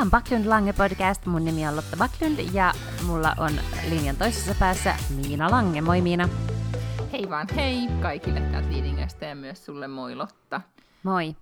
[0.00, 1.26] Tämä on Backlund Lange podcast.
[1.26, 2.72] Mun nimi on Lotta Backlund ja
[3.06, 3.50] mulla on
[3.88, 5.80] linjan toisessa päässä Miina Lange.
[5.80, 6.28] Moi Miina.
[7.12, 10.60] Hei vaan hei kaikille täältä Liidingöstä ja myös sulle moi Lotta.
[11.02, 11.36] Moi.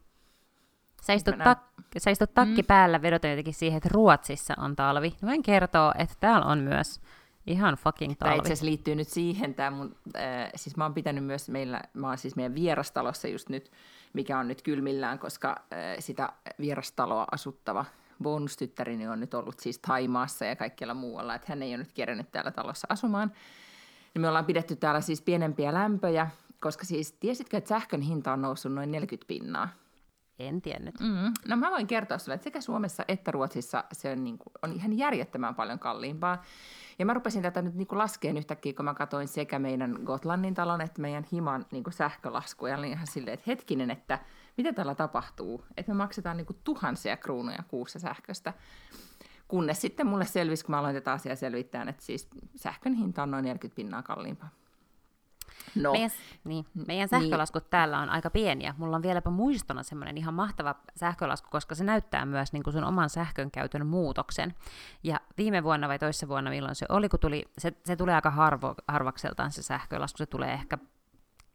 [1.03, 2.67] Sä istut, tak- sä istut takki mm.
[2.67, 5.15] päällä vedoten jotenkin siihen, että Ruotsissa on talvi.
[5.23, 7.01] Mä voin kertoa, että täällä on myös
[7.47, 8.31] ihan fucking talvi.
[8.31, 11.83] Tämä itse asiassa liittyy nyt siihen, tämä mun, äh, siis mä oon pitänyt myös meillä,
[11.95, 13.70] mä oon siis meidän vierastalossa just nyt,
[14.12, 17.84] mikä on nyt kylmillään, koska äh, sitä vierastaloa asuttava
[18.23, 22.31] bonustyttäreni on nyt ollut siis Taimaassa ja kaikkialla muualla, että hän ei ole nyt kerännyt
[22.33, 23.33] täällä talossa asumaan.
[24.15, 28.42] Ja me ollaan pidetty täällä siis pienempiä lämpöjä, koska siis tiesitkö, että sähkön hinta on
[28.42, 29.69] noussut noin 40 pinnaa?
[30.39, 31.01] En tiennyt.
[31.01, 31.33] Mm.
[31.48, 34.73] No mä voin kertoa sinulle, että sekä Suomessa että Ruotsissa se on, niin kuin, on
[34.73, 36.42] ihan järjettömän paljon kalliimpaa.
[36.98, 40.81] Ja mä rupesin tätä nyt niin laskeen yhtäkkiä, kun mä katsoin sekä meidän Gotlannin talon
[40.81, 42.77] että meidän Himan niin sähkölaskuja.
[42.77, 44.19] Niin ihan silleen, että hetkinen, että
[44.59, 45.64] mitä täällä tapahtuu?
[45.77, 48.53] Että me maksetaan niin kuin tuhansia kruunuja kuussa sähköstä.
[49.48, 53.31] Kunnes sitten mulle selvisi, kun mä aloin tätä asiaa selvittää, että siis sähkön hinta on
[53.31, 54.51] noin 40 pinnaa kalliimpaa.
[55.75, 55.92] No.
[55.92, 56.11] Meidän,
[56.45, 57.70] niin, meidän sähkölaskut niin.
[57.70, 58.75] täällä on aika pieniä.
[58.79, 62.84] Mulla on vieläpä muistona semmoinen ihan mahtava sähkölasku, koska se näyttää myös niin kuin sun
[62.84, 64.55] oman sähkön käytön muutoksen.
[65.03, 68.31] Ja viime vuonna vai toissa vuonna, milloin se oli, kun tuli, se, se tulee aika
[68.31, 70.79] harvo, harvakseltaan se sähkölasku, se tulee ehkä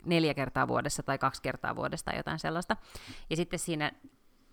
[0.06, 2.78] neljä kertaa vuodessa tai kaksi kertaa vuodesta tai jotain sellaista.
[3.30, 3.92] Ja sitten siinä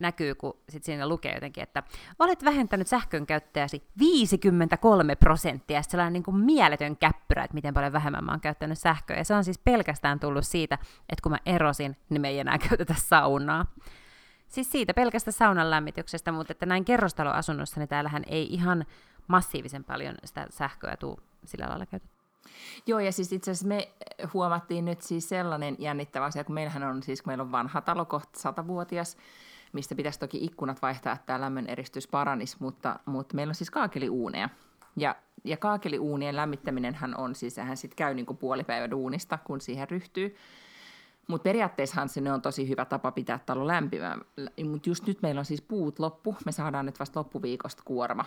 [0.00, 1.82] näkyy, kun sit siinä lukee jotenkin, että
[2.18, 7.92] olet vähentänyt sähkön käyttäjäsi 53 prosenttia, ja sellainen niin kuin mieletön käppyrä, että miten paljon
[7.92, 10.78] vähemmän mä oon käyttänyt sähköä, ja se on siis pelkästään tullut siitä,
[11.08, 13.66] että kun mä erosin, niin me ei enää käytetä saunaa.
[14.48, 18.86] Siis siitä pelkästä saunan lämmityksestä, mutta että näin kerrostaloasunnossa, niin täällähän ei ihan
[19.26, 22.09] massiivisen paljon sitä sähköä tuu sillä lailla käytetty.
[22.86, 23.88] Joo, ja siis itse asiassa me
[24.34, 28.04] huomattiin nyt siis sellainen jännittävä asia, kun meillähän on siis, kun meillä on vanha talo,
[28.04, 29.16] kohta satavuotias,
[29.72, 33.70] mistä pitäisi toki ikkunat vaihtaa, että tämä lämmön eristys paranisi, mutta, mutta meillä on siis
[33.70, 34.48] kaakeliuuneja.
[34.96, 39.90] Ja, ja kaakeliuunien lämmittäminen on siis, hän sitten käy niin kuin puolipäivä duunista, kun siihen
[39.90, 40.36] ryhtyy.
[41.28, 44.18] Mutta periaatteessahan se on tosi hyvä tapa pitää talo lämpimä.
[44.70, 46.36] Mutta just nyt meillä on siis puut loppu.
[46.46, 48.24] Me saadaan nyt vasta loppuviikosta kuorma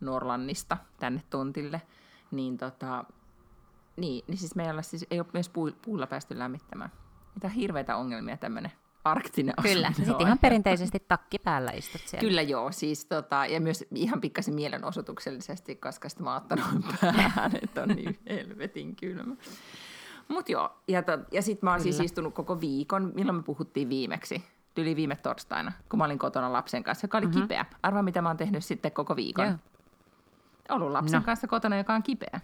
[0.00, 1.82] Norlannista tänne tontille.
[2.30, 3.04] Niin, tota,
[3.96, 5.50] niin, niin siis meillä siis ei ole myös
[5.82, 6.90] puulla päästy lämmittämään.
[7.34, 8.72] Mitä hirveitä ongelmia tämmöinen
[9.04, 12.28] arktinen Kyllä, sitten ihan perinteisesti takki päällä istut siellä.
[12.28, 16.66] Kyllä joo, siis tota, ja myös ihan pikkasen mielenosoituksellisesti, koska sitten mä oon ottanut
[17.00, 19.36] päähän, että on niin helvetin kylmä.
[20.28, 22.02] Mutta joo, ja, to, ja sitten mä oon siis Kyllä.
[22.02, 24.44] siis istunut koko viikon, milloin me puhuttiin viimeksi?
[24.74, 27.42] Tyli viime torstaina, kun mä olin kotona lapsen kanssa, joka oli mm-hmm.
[27.42, 27.64] kipeä.
[27.82, 29.46] Arvaa, mitä mä oon tehnyt sitten koko viikon.
[29.46, 29.56] Joo.
[30.68, 31.24] Ollut lapsen no.
[31.24, 32.40] kanssa kotona, joka on kipeä.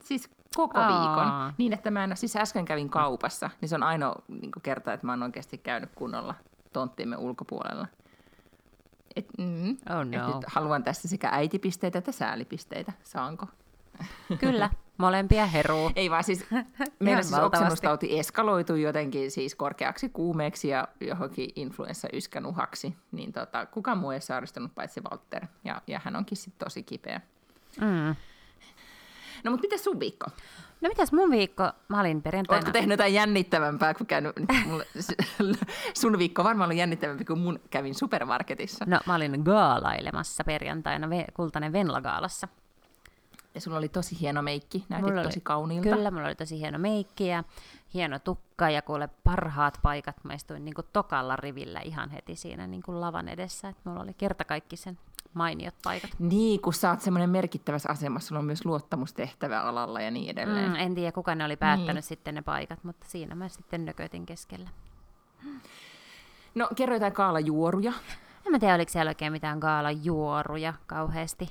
[0.00, 0.88] Siis koko Aa.
[0.88, 1.54] viikon.
[1.58, 5.06] Niin, että mä en, siis äsken kävin kaupassa, niin se on ainoa niin kerta, että
[5.06, 6.34] mä oon oikeasti käynyt kunnolla
[6.72, 7.86] tonttiimme ulkopuolella.
[9.16, 10.02] Et, mm, oh no.
[10.02, 12.92] et nyt haluan tässä sekä äitipisteitä että säälipisteitä.
[13.04, 13.46] Saanko?
[14.40, 15.90] Kyllä, molempia heruu.
[15.96, 16.46] Ei vaan siis,
[16.98, 22.96] meillä siis oksennustauti eskaloitui jotenkin siis korkeaksi kuumeeksi ja johonkin influenssa-yskänuhaksi.
[23.12, 27.20] Niin tota, kukaan muu ei saaristanut paitsi Walter, ja, ja hän onkin sitten tosi kipeä.
[27.80, 28.16] Mm.
[29.46, 30.26] No mutta miten sun viikko?
[30.80, 31.72] No mitäs mun viikko?
[31.88, 32.58] Mä olin perjantaina...
[32.58, 34.32] Oletko tehnyt jotain jännittävämpää kuin käynyt...
[34.66, 34.86] Mulle,
[35.94, 38.84] sun viikko varmaan ollut jännittävämpi kuin mun kävin supermarketissa.
[38.88, 42.48] No mä olin gaalailemassa perjantaina Kultainen Venla-gaalassa.
[43.54, 45.88] Ja sulla oli tosi hieno meikki, näytit mulla tosi kauniilta.
[45.88, 47.44] Kyllä, mulla oli tosi hieno meikki ja
[47.94, 50.16] hieno tukka ja kuule parhaat paikat.
[50.24, 53.68] Mä istuin niin kuin tokalla rivillä ihan heti siinä niin kuin lavan edessä.
[53.68, 54.98] että mulla oli kertakaikkisen
[55.36, 56.10] mainiot paikat.
[56.18, 60.70] Niin, kun sä oot semmoinen merkittävässä asemassa, sulla on myös luottamustehtävä alalla ja niin edelleen.
[60.70, 62.02] Mm, en tiedä, kuka ne oli päättänyt niin.
[62.02, 64.68] sitten ne paikat, mutta siinä mä sitten nökötin keskellä.
[66.54, 67.92] No, kerro jotain kaalajuoruja.
[68.46, 71.50] En mä tiedä, oliko siellä oikein mitään kaalajuoruja kauheasti.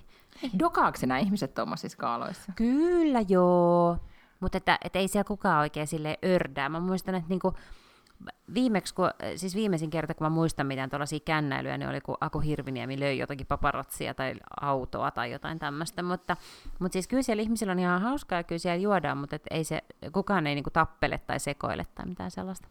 [0.59, 2.51] Dokaako nämä ihmiset tuommoisissa kaaloissa?
[2.55, 3.97] Kyllä joo,
[4.39, 6.69] mutta että, että ei siellä kukaan oikein sille ördää.
[6.69, 7.53] Mä muistan, että niinku,
[8.53, 12.39] viimeksi, kun, siis viimeisin kerta, kun mä muistan mitään tuollaisia kännäilyjä, niin oli kun Aku
[12.39, 16.37] Hirviniemi löi jotakin paparatsia tai autoa tai jotain tämmöistä, mutta,
[16.79, 19.63] mutta siis kyllä siellä ihmisillä on ihan hauskaa ja kyllä siellä juodaan, mutta et ei
[19.63, 22.67] se, kukaan ei niinku tappele tai sekoile tai mitään sellaista.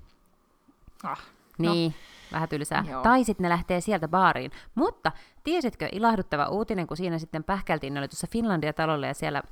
[1.04, 1.22] Ah,
[1.58, 1.96] niin, no.
[2.32, 2.84] vähän tylsää.
[2.90, 3.02] Joo.
[3.02, 4.50] Tai sitten ne lähtee sieltä baariin.
[4.74, 5.12] Mutta
[5.44, 9.42] tiesitkö, ilahduttava uutinen, kun siinä sitten pähkältiin, ne oli tuossa Finlandia-talolla ja siellä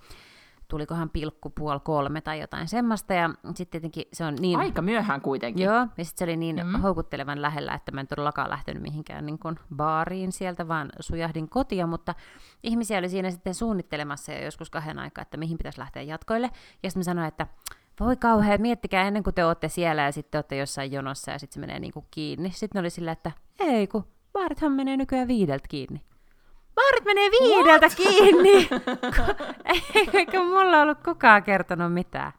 [0.73, 3.15] tulikohan pilkku puoli kolme tai jotain semmoista.
[3.15, 4.59] Ja sitten tietenkin se on niin...
[4.59, 5.65] Aika myöhään kuitenkin.
[5.65, 6.81] Joo, ja sitten se oli niin mm.
[6.81, 11.87] houkuttelevan lähellä, että mä en todellakaan lähtenyt mihinkään niin kuin baariin sieltä, vaan sujahdin kotia,
[11.87, 12.15] mutta
[12.63, 16.51] ihmisiä oli siinä sitten suunnittelemassa jo joskus kahden aikaa, että mihin pitäisi lähteä jatkoille.
[16.83, 17.47] Ja sitten mä sanoin, että
[18.01, 21.55] voi kauhean, miettikää ennen kuin te olette siellä ja sitten olette jossain jonossa ja sitten
[21.55, 22.51] se menee niin kuin kiinni.
[22.51, 26.03] Sitten oli sillä, että ei kun baarithan menee nykyään viideltä kiinni.
[26.75, 27.95] Baarit menee viideltä What?
[27.97, 28.69] kiinni.
[30.19, 32.33] Eikä mulla ollut kukaan kertonut mitään.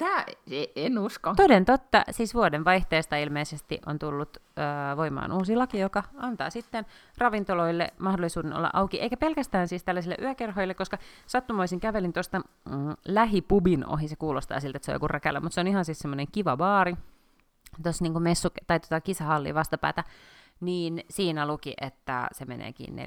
[0.00, 1.34] Tää, e, en usko.
[1.36, 6.86] Toden totta, siis vuoden vaihteesta ilmeisesti on tullut ö, voimaan uusi laki, joka antaa sitten
[7.18, 13.86] ravintoloille mahdollisuuden olla auki, eikä pelkästään siis tällaisille yökerhoille, koska sattumoisin kävelin tuosta mm, lähipubin
[13.86, 16.26] ohi, se kuulostaa siltä, että se on joku räkälä, mutta se on ihan siis semmoinen
[16.32, 16.96] kiva baari,
[17.82, 20.04] tuossa niin messu, tai tota kisahalli vastapäätä,
[20.60, 22.98] niin siinä luki, että se meneekin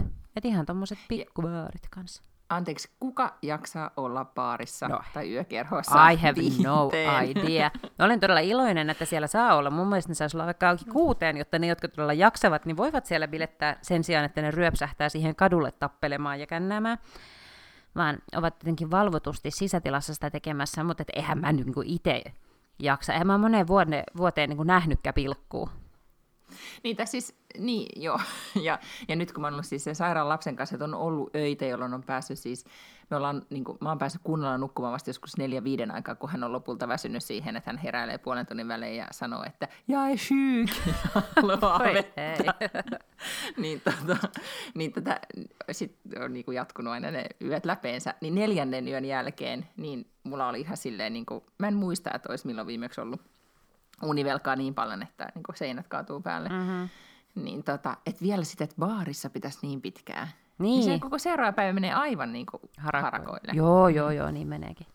[0.00, 0.04] 4.30.
[0.36, 2.22] Et ihan tommoset pikkubaarit kanssa.
[2.48, 5.00] Anteeksi, kuka jaksaa olla baarissa no.
[5.14, 6.62] tai yökerhossa I have viiteen.
[6.62, 6.90] no
[7.26, 7.70] idea.
[7.98, 9.70] Olen todella iloinen, että siellä saa olla.
[9.70, 13.06] Mun mielestä ne saisi olla vaikka auki kuuteen, jotta ne, jotka todella jaksavat, niin voivat
[13.06, 16.98] siellä bilettää sen sijaan, että ne ryöpsähtää siihen kadulle tappelemaan ja kännäämään
[17.96, 22.22] vaan ovat tietenkin valvotusti sisätilassa sitä tekemässä, mutta et eihän mä niin itse
[22.78, 23.12] jaksa.
[23.12, 25.68] Eihän mä moneen vuoteen, vuoteen niin nähnytkään pilkkuu.
[26.84, 28.20] Niitä siis, niin joo.
[28.62, 28.78] Ja,
[29.08, 31.64] ja nyt kun mä oon ollut siis sen sairaan lapsen kanssa, että on ollut öitä,
[31.64, 32.64] jolloin on päässyt siis,
[33.10, 36.30] me ollaan, niin kuin, mä oon päässyt kunnolla nukkumaan vasta joskus neljä viiden aikaa, kun
[36.30, 40.18] hän on lopulta väsynyt siihen, että hän heräilee puolen tunnin välein ja sanoo, että jäi
[40.18, 40.70] syyk,
[43.62, 44.28] niin, tota,
[44.74, 45.20] niin tätä
[45.70, 48.14] sitten on niin kuin jatkunut aina ne yöt läpeensä.
[48.20, 52.28] Niin neljännen yön jälkeen, niin mulla oli ihan silleen, niin kuin, mä en muista, että
[52.28, 53.20] olisi milloin viimeksi ollut
[54.02, 56.48] univelkaa niin paljon, että niin kuin seinät kaatuu päälle.
[56.48, 56.88] Mm-hmm.
[57.34, 60.28] Niin tota, että vielä sitten, että baarissa pitäisi niin pitkään.
[60.58, 60.80] Niin.
[60.80, 63.10] niin se koko seuraava päivä menee aivan niin kuin harakoille.
[63.10, 63.52] harakoille.
[63.52, 64.86] Joo, joo, joo, niin meneekin.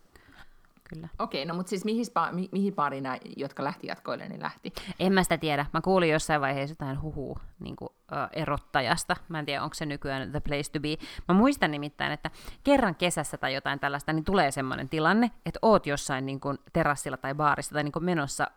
[0.90, 1.08] Kyllä.
[1.20, 4.74] Okei, no mutta siis mihin, spa, mi, mihin baariin nämä, jotka lähti jatkoille, niin lähti?
[5.00, 5.66] En mä sitä tiedä.
[5.74, 9.16] Mä kuulin jossain vaiheessa jotain huhua niin kuin, uh, erottajasta.
[9.30, 10.96] Mä en tiedä, onko se nykyään the place to be.
[11.28, 12.32] Mä muistan nimittäin, että
[12.64, 17.18] kerran kesässä tai jotain tällaista, niin tulee semmoinen tilanne, että oot jossain niin kuin, terassilla
[17.18, 18.48] tai baarissa tai niin kuin, menossa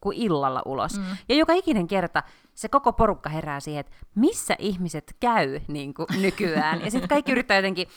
[0.00, 0.98] kuin illalla ulos.
[0.98, 1.04] Mm.
[1.28, 2.22] Ja joka ikinen kerta
[2.54, 6.80] se koko porukka herää siihen, että missä ihmiset käy niin kuin nykyään.
[6.84, 7.88] Ja sitten kaikki yrittää jotenkin,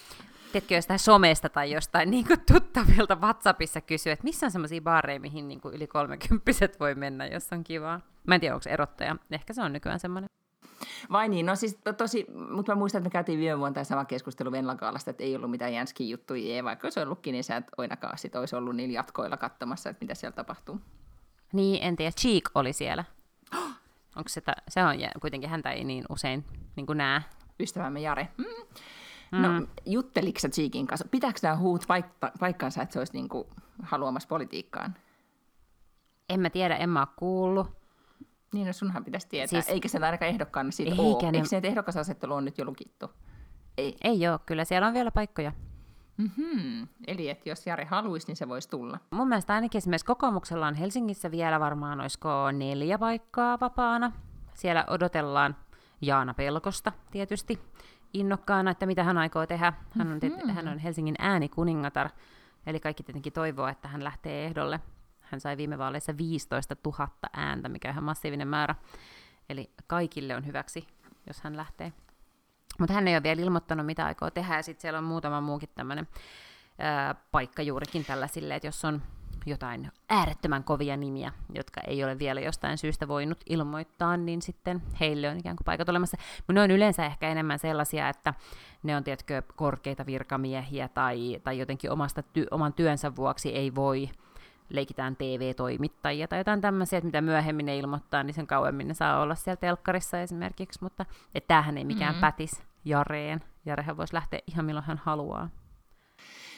[0.52, 5.20] tiedätkö, jostain somesta tai jostain niin kuin tuttavilta WhatsAppissa kysyä, että missä on semmoisia baareja,
[5.20, 8.02] mihin niin kuin yli kolmekymppiset voi mennä, jos on kivaa.
[8.28, 9.16] Mä en tiedä, onko se erottaja.
[9.32, 10.30] Ehkä se on nykyään semmoinen.
[11.12, 13.84] Vai niin, no siis to, tosi, mutta mä muistan, että me käytiin viime vuonna tämä
[13.84, 17.56] sama keskustelu Venlakaalasta, että ei ollut mitään jänskin juttuja, ei, vaikka olisi ollutkin, niin sä
[17.56, 20.82] et ainakaan sit olisi ollut niillä jatkoilla katsomassa, että mitä siellä tapahtuu.
[21.54, 22.12] Niin, en tiedä.
[22.12, 23.04] Cheek oli siellä.
[24.16, 26.46] Onko se, ta- se on kuitenkin häntä ei niin usein
[26.76, 27.22] niin kuin näe.
[27.60, 28.28] Ystävämme Jare.
[28.38, 28.46] Mm.
[29.42, 29.68] No, mm.
[29.86, 31.08] jutteliko sä Cheekin kanssa?
[31.12, 33.48] Pitääkö nämä huut paikka- paikkansa, että se olisi niin kuin
[33.84, 34.96] haluamassa politiikkaan?
[36.30, 37.68] En mä tiedä, en mä ole kuullut.
[38.54, 39.62] Niin, no sunhan pitäisi tietää.
[39.62, 41.32] Siis, Eikä se ainakaan ehdokkaana siitä ole.
[41.32, 41.38] Ne...
[41.38, 43.10] Eikö se, että ehdokasasettelu on nyt jo lukittu?
[43.78, 43.96] Ei.
[44.04, 45.52] Ei ole, kyllä siellä on vielä paikkoja.
[46.18, 46.88] Mm-hmm.
[47.08, 49.00] Eli että jos Jari haluaisi, niin se voisi tulla.
[49.12, 54.12] Mun mielestä ainakin esimerkiksi kokoomuksella on Helsingissä vielä varmaan, olisiko neljä paikkaa vapaana.
[54.54, 55.56] Siellä odotellaan
[56.02, 57.60] Jaana Pelkosta tietysti
[58.14, 59.74] innokkaana, että mitä hän aikoo tehdä.
[59.98, 60.50] Hän on, mm-hmm.
[60.50, 62.10] hän on Helsingin äänikuningatar,
[62.66, 64.80] eli kaikki tietenkin toivoo, että hän lähtee ehdolle.
[65.22, 68.76] Hän sai viime vaaleissa 15 000 ääntä, mikä on ihan massiivinen määrä.
[69.50, 70.88] Eli kaikille on hyväksi,
[71.28, 71.94] jos hän lähtee.
[72.80, 75.70] Mutta hän ei ole vielä ilmoittanut, mitä aikoo tehdä, ja sitten siellä on muutama muukin
[75.76, 76.08] tämmöinen
[77.32, 79.02] paikka juurikin tällaisille, että jos on
[79.46, 85.30] jotain äärettömän kovia nimiä, jotka ei ole vielä jostain syystä voinut ilmoittaa, niin sitten heille
[85.30, 86.18] on ikään kuin paikat olemassa.
[86.38, 88.34] Mutta ne on yleensä ehkä enemmän sellaisia, että
[88.84, 94.10] ne on tietkö korkeita virkamiehiä tai, tai jotenkin omasta ty- oman työnsä vuoksi ei voi
[94.72, 99.22] leikitään TV-toimittajia tai jotain tämmöisiä, että mitä myöhemmin ne ilmoittaa, niin sen kauemmin ne saa
[99.22, 102.22] olla siellä telkkarissa esimerkiksi, mutta että tämähän ei mikään mm-hmm.
[102.22, 103.44] pätis Jareen.
[103.66, 105.50] Jarehan voisi lähteä ihan milloin hän haluaa.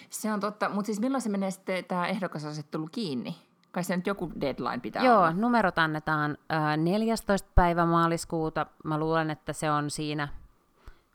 [0.09, 3.35] Se on totta, mutta siis milloin se menee sitten tämä ehdokasasettelu kiinni?
[3.71, 5.33] Kai se nyt joku deadline pitää Joo, olla.
[5.33, 7.49] numerot annetaan äh, 14.
[7.55, 8.65] päivä maaliskuuta.
[8.83, 10.27] Mä luulen, että se on siinä,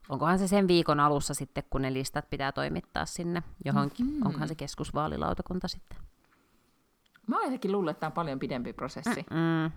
[0.09, 4.07] onkohan se sen viikon alussa sitten, kun ne listat pitää toimittaa sinne johonkin.
[4.07, 4.27] Mm-hmm.
[4.27, 5.99] Onkohan se keskusvaalilautakunta sitten.
[7.29, 9.27] Mä oon jotenkin luullut, että tämä on paljon pidempi prosessi.
[9.31, 9.71] Mm-mm.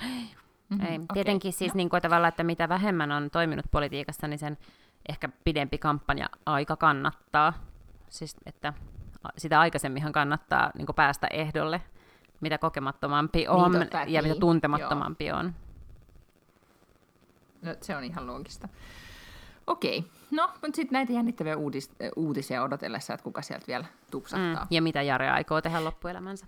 [0.00, 0.86] Mm-hmm.
[0.86, 0.94] Ei.
[0.94, 1.06] Okay.
[1.14, 1.76] Tietenkin siis no.
[1.76, 4.58] niin kuin tavallaan, että mitä vähemmän on toiminut politiikassa, niin sen
[5.08, 7.52] ehkä pidempi kampanja aika kannattaa.
[8.08, 8.72] Siis, että
[9.38, 11.82] sitä aikaisemminhan kannattaa niin kuin päästä ehdolle,
[12.40, 14.24] mitä kokemattomampi niin, on niin, totta, ja niin.
[14.24, 15.38] mitä tuntemattomampi Joo.
[15.38, 15.54] on.
[17.62, 18.68] No, se on ihan loogista.
[19.66, 24.64] Okei, no, mutta sitten näitä jännittäviä uudis- uutisia odotellessa, että kuka sieltä vielä tupsahtaa.
[24.64, 26.46] Mm, ja mitä Jare aikoo tehdä loppuelämänsä.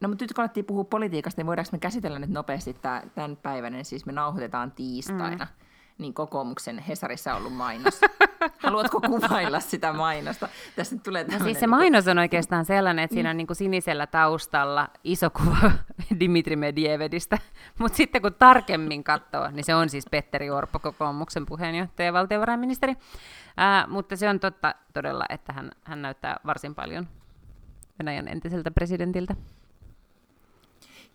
[0.00, 2.76] No mutta nyt kun alettiin puhua politiikasta, niin voidaanko me käsitellä nyt nopeasti
[3.14, 5.66] tämän päivän, siis me nauhoitetaan tiistaina, mm.
[5.98, 8.00] Niin kokoomuksen Hesarissa on ollut mainos.
[8.64, 10.48] Haluatko kuvailla sitä mainosta?
[10.76, 14.06] Tässä tulee no siis se mainos on oikeastaan sellainen, että siinä on niin kuin sinisellä
[14.06, 15.72] taustalla iso kuva
[16.20, 17.38] Dimitri Medvedistä,
[17.78, 22.96] mutta sitten kun tarkemmin katsoo, niin se on siis Petteri Orpo, kokoomuksen puheenjohtaja ja valtiovarainministeri.
[23.56, 27.08] Ää, mutta se on totta todella, että hän, hän näyttää varsin paljon
[27.98, 29.36] Venäjän entiseltä presidentiltä.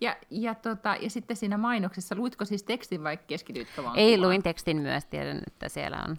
[0.00, 4.28] Ja, ja, tota, ja sitten siinä mainoksessa, luitko siis tekstin vai keskityitkö vaan Ei, kuvaan?
[4.28, 6.16] luin tekstin myös, tiedän, että siellä on,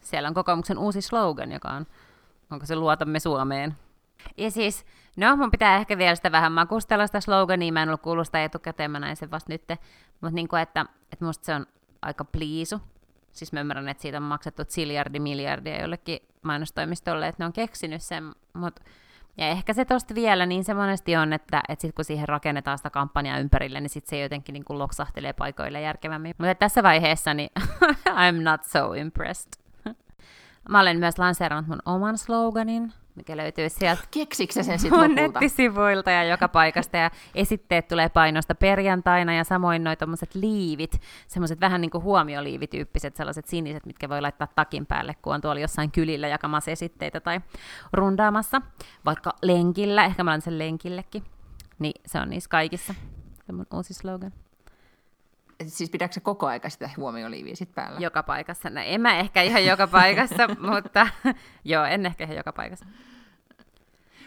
[0.00, 1.86] siellä on kokoomuksen uusi slogan, joka on,
[2.50, 3.74] onko se Luotamme Suomeen.
[4.36, 4.86] Ja siis,
[5.16, 8.44] no mun pitää ehkä vielä sitä vähän makustella sitä slogania, mä en ollut kuullut sitä
[8.44, 9.62] etukäteen, mä näin sen vasta nyt,
[10.20, 11.66] mutta niin kuin, että, että musta se on
[12.02, 12.80] aika pliisu.
[13.32, 18.02] Siis mä ymmärrän, että siitä on maksettu siljardi miljardia jollekin mainostoimistolle, että ne on keksinyt
[18.02, 18.82] sen, mutta
[19.38, 22.78] ja ehkä se tosta vielä niin se monesti on, että, että sit kun siihen rakennetaan
[22.78, 26.34] sitä kampanjaa ympärille, niin sit se jotenkin niin kuin loksahtelee paikoille järkevämmin.
[26.38, 27.50] Mutta tässä vaiheessa niin
[28.26, 29.52] I'm not so impressed.
[30.68, 35.14] Mä olen myös lanseerannut mun oman sloganin, mikä löytyy sieltä Keksikö sen sitten lopulta?
[35.14, 36.96] nettisivuilta ja joka paikasta.
[36.96, 43.16] Ja esitteet tulee painosta perjantaina ja samoin noin tommoset liivit, semmoiset vähän niin kuin huomioliivityyppiset,
[43.16, 47.40] sellaiset siniset, mitkä voi laittaa takin päälle, kun on tuolla jossain kylillä jakamassa esitteitä tai
[47.92, 48.62] rundaamassa.
[49.04, 51.24] Vaikka lenkillä, ehkä mä olen sen lenkillekin.
[51.78, 52.94] Niin se on niissä kaikissa.
[53.46, 54.32] Se mun uusi slogan.
[55.66, 58.00] Siis pidätkö se koko aika sitä huomioliiviä sit päällä?
[58.00, 58.70] Joka paikassa.
[58.70, 61.08] No en mä ehkä ihan joka paikassa, mutta
[61.64, 62.86] joo, en ehkä ihan joka paikassa.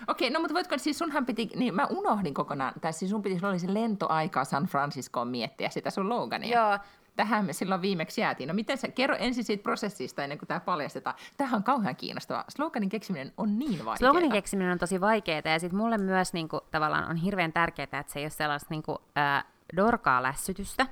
[0.08, 3.46] Okei, no mutta voitko, siis sunhan piti, niin mä unohdin kokonaan, tai siis sun piti,
[3.46, 6.60] oli se lentoaika San Franciscoon miettiä sitä sun Logania.
[6.60, 6.80] Joo.
[7.16, 8.48] Tähän me silloin viimeksi jäätiin.
[8.48, 11.16] No miten sä, kerro ensin siitä prosessista ennen kuin tämä paljastetaan.
[11.38, 12.46] Tämähän on kauhean kiinnostavaa.
[12.50, 13.98] Sloganin keksiminen on niin vaikeaa.
[13.98, 18.00] Sloganin keksiminen on tosi vaikeaa ja sitten mulle myös niin kuin, tavallaan on hirveän tärkeää,
[18.00, 19.46] että se ei ole sellaista niin kuin, äh,
[19.76, 20.86] dorkaa lässytystä,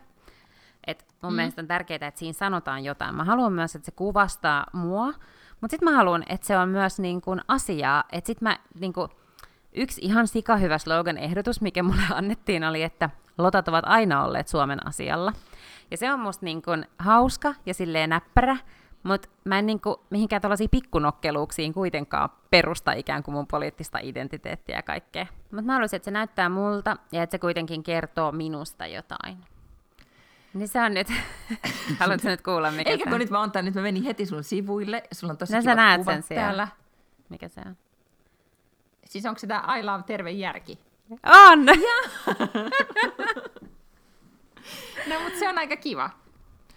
[0.88, 1.36] et mun mm.
[1.36, 3.15] mielestä on tärkeää, että siinä sanotaan jotain.
[3.15, 5.05] Mä haluan myös, että se kuvastaa mua,
[5.62, 8.03] mutta sitten mä haluan, että se on myös niin kuin asiaa.
[8.12, 9.09] Että sitten mä, niin kuin,
[9.74, 14.88] yksi ihan sika hyvä slogan-ehdotus, mikä mulle annettiin, oli, että lotat ovat aina olleet Suomen
[14.88, 15.33] asialla.
[15.91, 18.57] Ja se on musta niin kuin hauska ja silleen näppärä,
[19.03, 24.75] mutta mä en niin kuin, mihinkään tällaisiin pikkunokkeluuksiin kuitenkaan perusta ikään kuin mun poliittista identiteettiä
[24.75, 25.25] ja kaikkea.
[25.51, 29.38] Mutta mä haluaisin, että se näyttää multa ja että se kuitenkin kertoo minusta jotain.
[30.53, 31.08] Niin se on nyt,
[32.00, 35.03] haluatko nyt kuulla mikä Eikä kun nyt mä oon nyt mä menin heti sun sivuille,
[35.12, 36.44] sulla on tosi no, sä näet sen siellä.
[36.44, 36.68] täällä.
[37.29, 37.77] Mikä se on?
[39.06, 40.79] Siis onko se tää I love terve järki?
[41.25, 41.65] On!
[45.10, 46.10] no mutta se on aika kiva.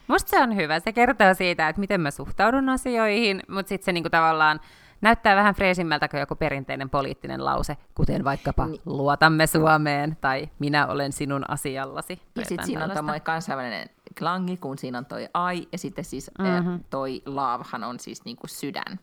[0.06, 0.80] Musta se on hyvä.
[0.80, 4.60] Se kertoo siitä, että miten mä suhtaudun asioihin, mutta sitten se niinku tavallaan
[5.02, 8.80] näyttää vähän freesimmältä kuin joku perinteinen poliittinen lause, kuten vaikkapa niin.
[8.84, 12.22] luotamme Suomeen tai minä olen sinun asiallasi.
[12.36, 16.30] Ja sitten siinä on tämä kansainvälinen klangi, kun siinä on toi ai, ja sitten siis
[16.38, 16.84] mm-hmm.
[16.90, 19.00] toi laavhan on siis niinku sydän.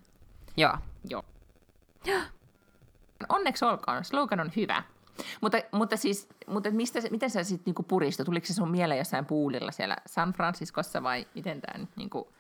[0.58, 0.74] Joo.
[1.10, 1.24] Joo.
[3.30, 4.84] Onneksi olkoon, slogan on hyvä.
[5.42, 8.26] Mutta, mutta siis, mutta mistä, miten sä sitten niinku puristut?
[8.26, 12.34] Tuliko se sun mieleen jossain puulilla siellä San Franciscossa vai miten tämä nyt niinku,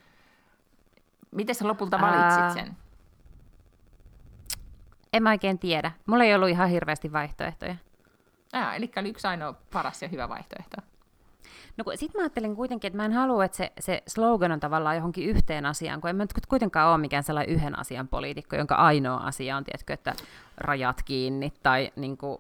[1.32, 2.76] miten sä lopulta valitsit Ää...
[5.14, 5.92] En mä oikein tiedä.
[6.06, 7.76] Mulla ei ollut ihan hirveästi vaihtoehtoja.
[8.54, 10.78] Ah, eli oli yksi ainoa paras ja hyvä vaihtoehto.
[11.78, 14.96] No sitten mä ajattelin kuitenkin, että mä en halua, että se, se slogan on tavallaan
[14.96, 18.76] johonkin yhteen asiaan, kun en mä nyt kuitenkaan ole mikään sellainen yhden asian poliitikko, jonka
[18.76, 20.14] ainoa asia on, tiedätkö, että
[20.58, 22.38] rajat kiinni tai niin kuin,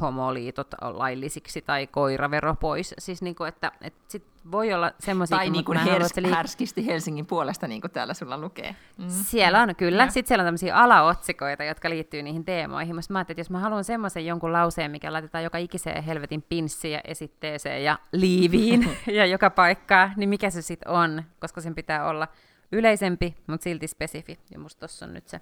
[0.00, 2.94] homoliitot laillisiksi tai koiravero pois.
[2.98, 5.36] Siis niin kuin, että, että sit voi olla semmoisia...
[5.36, 8.76] Tai niin kuin hers- li- härskisti Helsingin puolesta, niin kuin täällä sulla lukee.
[8.98, 9.04] Mm.
[9.08, 10.02] Siellä on, kyllä.
[10.02, 10.10] Ja.
[10.10, 12.94] Sitten siellä on tämmöisiä alaotsikoita, jotka liittyy niihin teemoihin.
[12.94, 16.92] Mä ajattelin, että jos mä haluan semmoisen jonkun lauseen, mikä laitetaan joka ikiseen helvetin pinssiin
[16.92, 22.06] ja esitteeseen ja liiviin ja joka paikkaa, niin mikä se sitten on, koska sen pitää
[22.06, 22.28] olla
[22.72, 24.38] yleisempi, mutta silti spesifi.
[24.50, 25.40] Ja musta tossa on nyt se.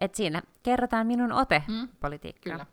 [0.00, 1.88] Että siinä kerrotaan minun ote mm.
[2.00, 2.52] politiikkaa.
[2.52, 2.66] Kyllä.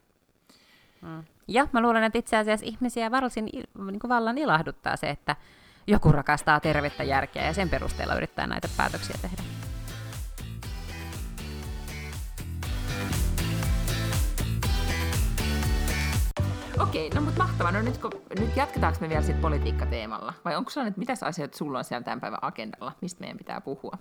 [1.02, 1.24] Mm.
[1.48, 5.36] Ja mä luulen, että itse asiassa ihmisiä varsin niin kuin vallan ilahduttaa se, että
[5.88, 9.44] joku rakastaa tervettä järkeä ja sen perusteella yrittää näitä päätöksiä tehdä.
[16.80, 17.72] Okei, no mutta mahtavaa.
[17.72, 20.34] No nyt, kun, nyt jatketaanko me vielä sitten politiikkateemalla?
[20.46, 22.92] Vai onko sulla nyt, mitäs asioita sulla on siellä tämän päivän agendalla?
[23.02, 23.98] Mistä meidän pitää puhua?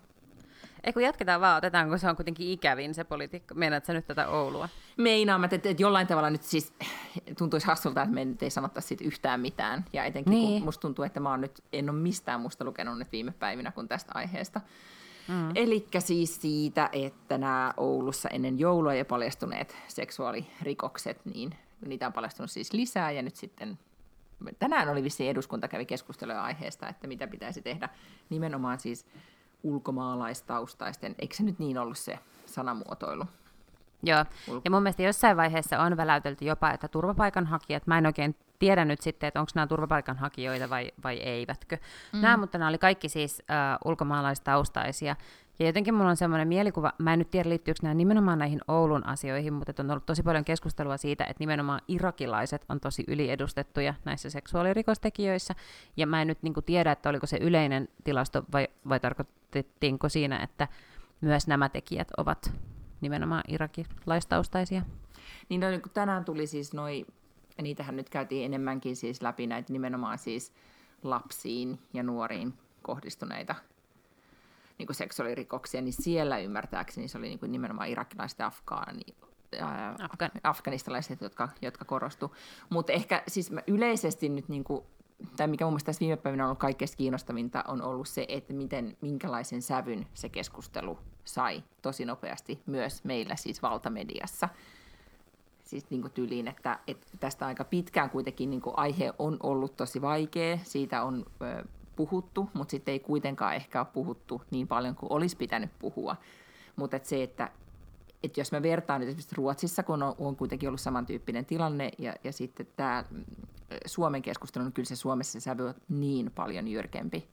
[0.87, 3.55] Ei kun jatketaan vaan, otetaan, kun se on kuitenkin ikävin se politiikka.
[3.55, 4.69] Meinaat sä nyt tätä Oulua?
[4.97, 6.75] Meinaan, että, että jollain tavalla nyt siis
[7.39, 9.85] tuntuisi hassulta, että me nyt ei sanottaisi siitä yhtään mitään.
[9.93, 10.59] Ja etenkin niin.
[10.59, 13.73] kun musta tuntuu, että mä oon nyt, en ole mistään musta lukenut nyt viime päivinä
[13.73, 14.61] kuin tästä aiheesta.
[15.29, 15.51] Mm.
[15.55, 21.55] Eli siis siitä, että nämä Oulussa ennen joulua ja paljastuneet seksuaalirikokset, niin
[21.87, 23.79] niitä on paljastunut siis lisää ja nyt sitten
[24.59, 27.89] tänään oli vissiin eduskunta kävi keskustelua aiheesta, että mitä pitäisi tehdä
[28.31, 29.07] nimenomaan siis
[29.67, 33.25] ulkomaalaistaustaisten, eikö se nyt niin ollut se sanamuotoilu?
[34.03, 34.25] Joo,
[34.65, 39.01] ja mun mielestä jossain vaiheessa on väläytelty jopa, että turvapaikanhakijat, mä en oikein tiedä nyt
[39.01, 41.79] sitten, että onko nämä turvapaikanhakijoita vai, vai eivätkö.
[42.13, 42.21] Mm.
[42.21, 45.17] Nämä, mutta nämä oli kaikki siis äh, ulkomaalaistaustaisia.
[45.59, 49.07] Ja jotenkin mulla on semmoinen mielikuva, mä en nyt tiedä liittyykö nämä nimenomaan näihin Oulun
[49.07, 54.31] asioihin, mutta on ollut tosi paljon keskustelua siitä, että nimenomaan irakilaiset on tosi yliedustettuja näissä
[54.31, 55.55] seksuaalirikostekijöissä.
[55.97, 60.43] Ja mä en nyt niin tiedä, että oliko se yleinen tilasto vai, vai tarkoitettiinko siinä,
[60.43, 60.69] että
[61.21, 62.53] myös nämä tekijät ovat
[63.01, 64.83] nimenomaan irakilaistaustaisia.
[65.49, 67.07] Niin, no, niin tänään tuli siis noin
[67.57, 70.53] ja niitähän nyt käytiin enemmänkin siis läpi näitä nimenomaan siis
[71.03, 73.55] lapsiin ja nuoriin kohdistuneita
[74.79, 79.03] niin kuin seksuaalirikoksia, niin siellä ymmärtääkseni se oli niin kuin nimenomaan irakilaiset ja afgaani,
[80.03, 80.31] Afgan.
[80.43, 82.37] afganistalaiset, jotka, jotka korostu.
[82.71, 84.85] Mutta ehkä siis yleisesti nyt, niin kuin,
[85.37, 88.53] tai mikä mun mielestä tässä viime päivinä on ollut kaikkein kiinnostavinta, on ollut se, että
[88.53, 94.49] miten, minkälaisen sävyn se keskustelu sai tosi nopeasti myös meillä siis valtamediassa
[95.67, 99.77] siis niin kuin tyliin, että, että tästä aika pitkään kuitenkin niin kuin aihe on ollut
[99.77, 101.65] tosi vaikea, siitä on ö,
[101.97, 106.17] puhuttu, mutta sitten ei kuitenkaan ehkä ole puhuttu niin paljon kuin olisi pitänyt puhua.
[106.77, 107.51] Mutta et se, että
[108.23, 112.15] et jos mä vertaan nyt esimerkiksi Ruotsissa, kun on, on kuitenkin ollut samantyyppinen tilanne, ja,
[112.25, 113.05] ja sitten tämä
[113.87, 117.29] Suomen keskustelu, niin kyllä se Suomessa sävy on niin paljon jyrkempi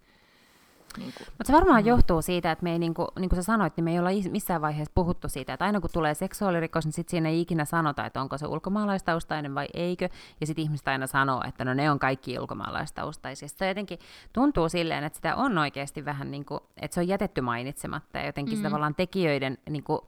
[0.98, 1.28] niin kuin.
[1.28, 1.88] Mutta se varmaan mm.
[1.88, 4.10] johtuu siitä, että me ei, niin kuin, niin kuin sä sanoit, niin me ei olla
[4.32, 8.06] missään vaiheessa puhuttu siitä, että aina kun tulee seksuaalirikos, niin sitten siinä ei ikinä sanota,
[8.06, 10.10] että onko se ulkomaalaistaustainen vai eikö,
[10.42, 13.48] ja sitten ihmiset aina sanoo, että no ne on kaikki ulkomaalaistaustaisia.
[13.48, 14.00] Se jotenkin
[14.34, 18.26] tuntuu silleen, että sitä on oikeasti vähän niin kuin, että se on jätetty mainitsematta, ja
[18.26, 18.64] jotenkin mm.
[18.64, 20.00] tavallaan tekijöiden niin kuin,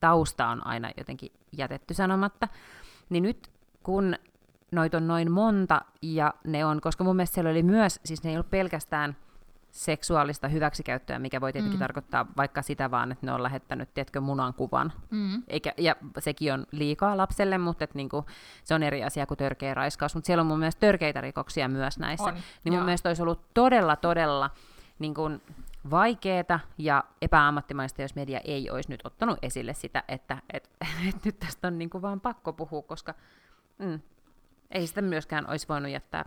[0.00, 2.48] tausta on aina jotenkin jätetty sanomatta.
[3.08, 3.50] Niin nyt
[3.82, 4.16] kun
[4.72, 8.30] noita on noin monta, ja ne on, koska mun mielestä siellä oli myös, siis ne
[8.30, 9.16] ei ollut pelkästään–
[9.70, 11.82] seksuaalista hyväksikäyttöä, mikä voi tietenkin mm.
[11.82, 14.92] tarkoittaa vaikka sitä vaan, että ne on lähettänyt, tiedätkö, munan kuvan.
[15.10, 15.42] Mm.
[15.48, 18.26] Eikä, ja sekin on liikaa lapselle, mutta et niinku,
[18.64, 20.14] se on eri asia kuin törkeä raiskaus.
[20.14, 22.28] Mutta siellä on mun mielestä törkeitä rikoksia myös näissä.
[22.28, 22.34] On.
[22.64, 24.50] Niin mun mielestä olisi ollut todella, todella
[24.98, 25.42] niin kuin,
[25.90, 30.70] vaikeeta ja epäammattimaista, jos media ei olisi nyt ottanut esille sitä, että et,
[31.08, 33.14] et nyt tästä on niin kuin vaan pakko puhua, koska
[33.78, 34.00] mm,
[34.70, 36.24] ei sitä myöskään olisi voinut jättää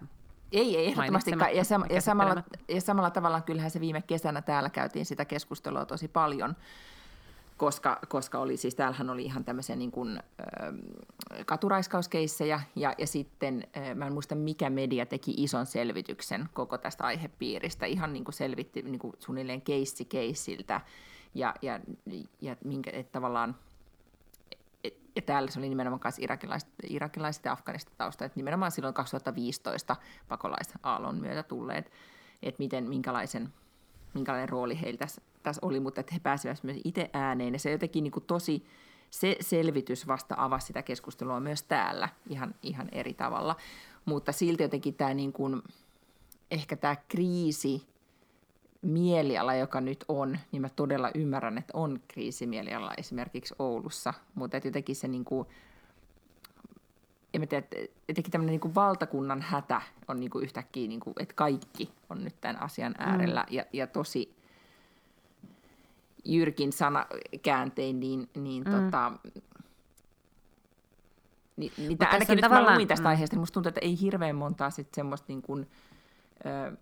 [0.53, 1.31] ei, ei ehdottomasti.
[1.31, 5.85] Ja, sam- ja, samalla, ja samalla tavalla kyllähän se viime kesänä täällä käytiin sitä keskustelua
[5.85, 6.55] tosi paljon,
[7.57, 10.73] koska, koska oli siis, täällähän oli ihan tämmöisiä niin kuin, äh,
[11.45, 17.03] katuraiskauskeissejä, ja, ja sitten äh, mä en muista mikä media teki ison selvityksen koko tästä
[17.03, 20.81] aihepiiristä, ihan niin kuin selvitti niin kuin suunnilleen keissi keissiltä,
[21.35, 21.79] ja, ja,
[22.41, 23.55] ja minkä, että tavallaan
[25.15, 29.95] ja täällä se oli nimenomaan myös irakilaiset, irakilaiset ja afganista tausta, että nimenomaan silloin 2015
[30.27, 31.91] pakolaisaallon myötä tulleet,
[32.43, 33.53] että miten, minkälaisen,
[34.13, 37.71] minkälainen rooli heillä tässä, tässä oli, mutta että he pääsivät myös itse ääneen, ja se
[37.71, 38.65] jotenkin niin kuin tosi,
[39.09, 43.55] se selvitys vasta avasi sitä keskustelua myös täällä ihan, ihan eri tavalla,
[44.05, 45.61] mutta silti jotenkin tämä niin kuin,
[46.51, 47.92] ehkä tämä kriisi
[48.83, 54.67] mieliala, joka nyt on, niin mä todella ymmärrän, että on kriisimieliala esimerkiksi Oulussa, mutta että
[54.67, 55.47] jotenkin se niin kuin,
[57.33, 57.67] en mä tiedä,
[58.07, 62.23] jotenkin tämmöinen niin kuin valtakunnan hätä on niin kuin yhtäkkiä, niin kuin, että kaikki on
[62.23, 63.55] nyt tämän asian äärellä mm.
[63.55, 64.35] ja, ja tosi
[66.25, 67.05] jyrkin sana
[67.41, 68.71] kääntein, niin, niin mm.
[68.71, 69.11] tota,
[71.57, 72.73] niin, niin ainakin nyt tavallaan...
[72.73, 73.09] mä luin tästä mm.
[73.09, 75.69] aiheesta, niin musta tuntuu, että ei hirveän montaa sitten semmoista niin kuin,
[76.45, 76.77] ö,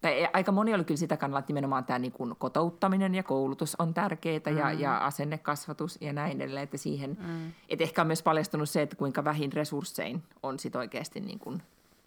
[0.00, 3.76] tai aika moni oli kyllä sitä kannalla, että nimenomaan tämä niin kuin kotouttaminen ja koulutus
[3.78, 4.58] on tärkeää mm.
[4.58, 7.52] ja, ja asennekasvatus ja näin edelleen, että siihen, mm.
[7.68, 11.62] että ehkä on myös paljastunut se, että kuinka vähin resurssein on sit oikeasti niin kuin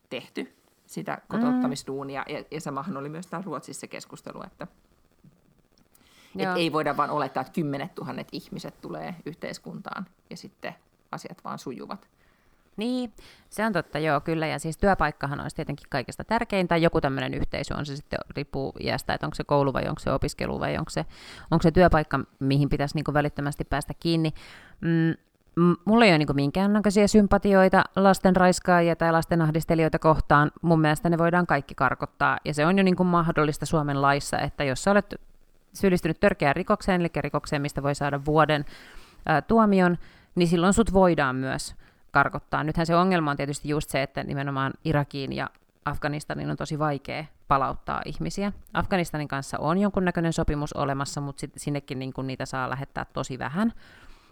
[0.09, 0.53] tehty
[0.85, 2.35] sitä kotouttamisduunia, mm.
[2.35, 4.67] ja, ja samahan oli myös täällä Ruotsissa keskustelu, että
[6.37, 10.75] et ei voida vaan olettaa, että kymmenet tuhannet ihmiset tulee yhteiskuntaan ja sitten
[11.11, 12.09] asiat vaan sujuvat.
[12.77, 13.13] Niin,
[13.49, 14.47] se on totta, joo, kyllä.
[14.47, 16.77] Ja siis työpaikkahan olisi tietenkin kaikista tärkeintä.
[16.77, 20.11] Joku tämmöinen yhteisö on se sitten, riippuu iästä, että onko se koulu vai onko se
[20.11, 21.05] opiskelu vai onko se,
[21.51, 24.33] onko se työpaikka, mihin pitäisi niin välittömästi päästä kiinni.
[24.81, 25.15] Mm,
[25.85, 30.51] mulla ei ole niin minkäännäköisiä sympatioita lasten raiskaajia tai lasten ahdistelijoita kohtaan.
[30.61, 32.37] Mun mielestä ne voidaan kaikki karkottaa.
[32.45, 35.21] Ja se on jo niin mahdollista Suomen laissa, että jos sä olet
[35.73, 38.65] syyllistynyt törkeään rikokseen, eli rikokseen, mistä voi saada vuoden
[39.25, 39.97] ää, tuomion,
[40.35, 41.75] niin silloin sut voidaan myös
[42.11, 42.63] karkottaa.
[42.63, 45.49] Nythän se ongelma on tietysti just se, että nimenomaan Irakiin ja
[45.85, 48.51] Afganistanin on tosi vaikea palauttaa ihmisiä.
[48.73, 53.73] Afganistanin kanssa on jonkunnäköinen sopimus olemassa, mutta sit sinnekin niin niitä saa lähettää tosi vähän.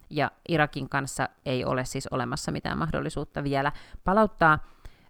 [0.10, 3.72] Ja Irakin kanssa ei ole siis olemassa mitään mahdollisuutta vielä
[4.04, 4.60] palauttaa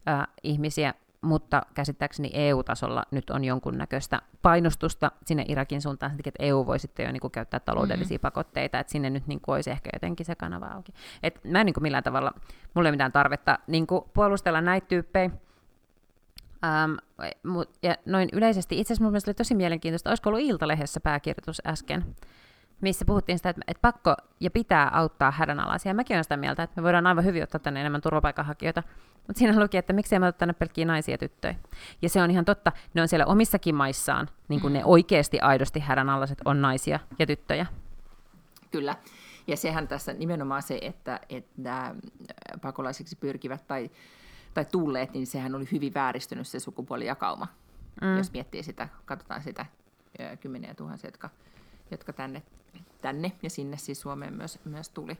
[0.07, 0.93] äh, ihmisiä.
[1.21, 7.11] Mutta käsittääkseni EU-tasolla nyt on jonkunnäköistä painostusta sinne Irakin suuntaan, että EU voi sitten jo
[7.11, 8.21] niin kuin käyttää taloudellisia mm-hmm.
[8.21, 10.93] pakotteita, että sinne nyt niin kuin olisi ehkä jotenkin se kanava auki.
[11.23, 12.33] Et mä en niin kuin millään tavalla,
[12.73, 15.29] mulla ei mitään tarvetta niin kuin puolustella näitä tyyppejä,
[17.43, 21.61] mut, ja noin yleisesti, itse asiassa mun mielestä oli tosi mielenkiintoista, olisiko ollut Iltalehdessä pääkirjoitus
[21.67, 22.15] äsken,
[22.81, 25.93] missä puhuttiin sitä, että, että pakko ja pitää auttaa hädänalaisia.
[25.93, 28.83] Mäkin olen sitä mieltä, että me voidaan aivan hyvin ottaa tänne enemmän turvapaikanhakijoita,
[29.27, 31.55] mutta siinä luki, että miksei me ottaa tänne pelkkiä naisia ja tyttöjä.
[32.01, 34.85] Ja se on ihan totta, ne on siellä omissakin maissaan, niin kuin ne mm.
[34.87, 37.65] oikeasti aidosti hädänalaiset on naisia ja tyttöjä.
[38.71, 38.95] Kyllä.
[39.47, 41.95] Ja sehän tässä nimenomaan se, että, että nämä
[42.61, 43.91] pakolaisiksi pyrkivät tai,
[44.53, 47.47] tai tulleet, niin sehän oli hyvin vääristynyt se sukupuolijakauma.
[48.01, 48.17] Mm.
[48.17, 49.65] Jos miettii sitä, katsotaan sitä
[50.39, 51.29] kymmeniä tuhansia, jotka,
[51.91, 52.43] jotka tänne,
[53.01, 55.17] tänne ja sinne siis Suomeen myös, myös tuli.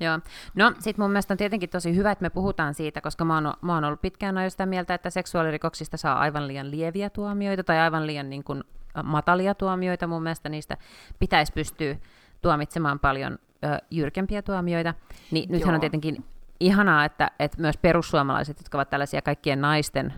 [0.00, 0.18] Joo.
[0.54, 3.54] No sitten mun mielestä on tietenkin tosi hyvä, että me puhutaan siitä, koska mä oon,
[3.60, 7.78] mä oon ollut pitkään ajan sitä mieltä, että seksuaalirikoksista saa aivan liian lieviä tuomioita tai
[7.78, 8.64] aivan liian niin kuin,
[9.04, 10.06] matalia tuomioita.
[10.06, 10.76] Mun mielestä niistä
[11.18, 11.96] pitäisi pystyä
[12.42, 14.94] tuomitsemaan paljon ö, jyrkempiä tuomioita.
[15.30, 15.74] Niin nythän Joo.
[15.74, 16.24] on tietenkin
[16.60, 20.14] ihanaa, että, että myös perussuomalaiset, jotka ovat tällaisia kaikkien naisten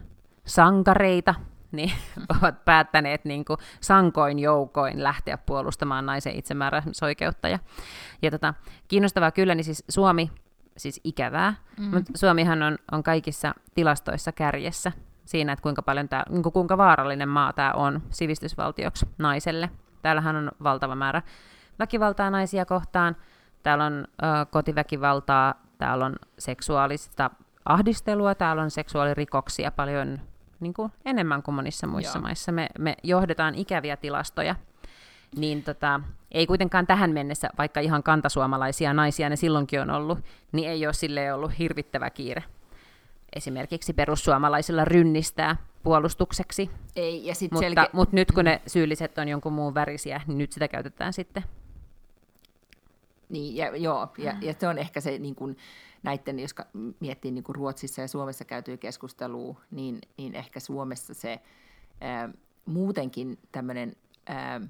[0.46, 1.34] sankareita,
[1.72, 1.92] niin
[2.40, 7.48] ovat päättäneet niin kuin sankoin joukoin lähteä puolustamaan naisen itsemääräämisoikeutta.
[7.48, 7.58] Ja,
[8.22, 8.54] ja tota,
[8.88, 10.30] kiinnostavaa kyllä, niin siis Suomi,
[10.76, 11.84] siis ikävää, mm.
[11.84, 14.92] mutta Suomihan on, on kaikissa tilastoissa kärjessä
[15.24, 19.70] siinä, että kuinka, paljon tää, niin kuin kuinka vaarallinen maa tämä on sivistysvaltioksi naiselle.
[20.02, 21.22] Täällähän on valtava määrä
[21.78, 23.16] väkivaltaa naisia kohtaan,
[23.62, 27.30] täällä on ö, kotiväkivaltaa, täällä on seksuaalista
[27.64, 30.20] ahdistelua, täällä on seksuaalirikoksia paljon
[30.60, 32.22] niin kuin enemmän kuin monissa muissa Joo.
[32.22, 32.52] maissa.
[32.52, 34.56] Me, me johdetaan ikäviä tilastoja,
[35.36, 36.00] niin tota,
[36.32, 40.18] ei kuitenkaan tähän mennessä, vaikka ihan kantasuomalaisia naisia ne silloinkin on ollut,
[40.52, 42.42] niin ei ole sille ollut hirvittävä kiire
[43.32, 46.70] esimerkiksi perussuomalaisilla rynnistää puolustukseksi.
[46.96, 47.90] Ei, ja sit mutta, selke...
[47.92, 51.44] mutta nyt kun ne syylliset on jonkun muun värisiä, niin nyt sitä käytetään sitten.
[53.28, 55.56] Niin, ja, joo, ja, ja se on ehkä se niin kuin,
[56.02, 56.54] näiden, jos
[57.00, 61.40] miettii niin kuin Ruotsissa ja Suomessa käytyy keskustelua, niin, niin ehkä Suomessa se
[62.00, 62.30] ää,
[62.66, 64.60] muutenkin tämmöinen, ää,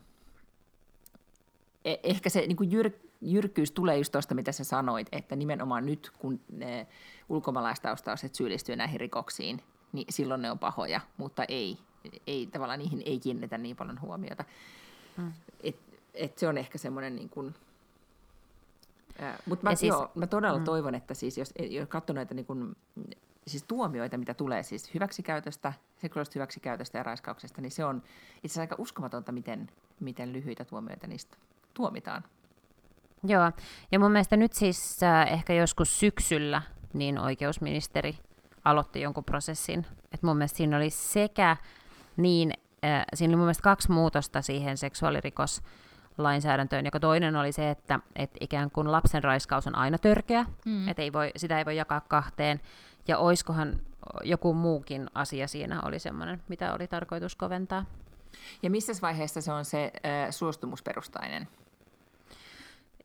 [1.85, 5.87] e, ehkä se niin kuin jyr, jyrkkyys tulee just tuosta, mitä sä sanoit, että nimenomaan
[5.87, 6.87] nyt, kun ne
[7.29, 9.63] ulkomaalaistaustaiset syyllistyy näihin rikoksiin,
[9.93, 11.79] niin silloin ne on pahoja, mutta ei,
[12.27, 14.45] ei tavallaan niihin ei kiinnitä niin paljon huomiota.
[15.17, 15.33] Mm.
[15.63, 15.77] Et,
[16.15, 17.55] et se on ehkä semmoinen niin kuin,
[19.47, 20.65] mutta mä, siis, joo, mä todella mm.
[20.65, 22.77] toivon, että siis jos, jos katsoo näitä niin kun,
[23.47, 28.61] siis tuomioita, mitä tulee siis hyväksikäytöstä, seksuaalista hyväksikäytöstä ja raiskauksesta, niin se on itse asiassa
[28.61, 31.37] aika uskomatonta, miten, miten lyhyitä tuomioita niistä
[31.75, 32.25] tuomitaan.
[33.25, 33.53] Joo,
[33.93, 38.19] ja mun mielestä nyt siis äh, ehkä joskus syksyllä niin oikeusministeri
[38.65, 39.87] aloitti jonkun prosessin.
[40.13, 41.57] Et mun mielestä siinä oli sekä
[42.17, 42.53] niin,
[42.85, 45.63] äh, siinä oli mun mielestä kaksi muutosta siihen seksuaalirikos
[46.19, 50.89] lainsäädäntöön, joka toinen oli se, että, että ikään kuin lapsen raiskaus on aina törkeä, mm.
[50.89, 52.61] että ei voi, sitä ei voi jakaa kahteen,
[53.09, 53.81] ja oiskohan
[54.25, 57.85] joku muukin asia siinä oli semmoinen, mitä oli tarkoitus koventaa.
[58.63, 61.49] Ja missä vaiheessa se on se äh, suostumusperustainen?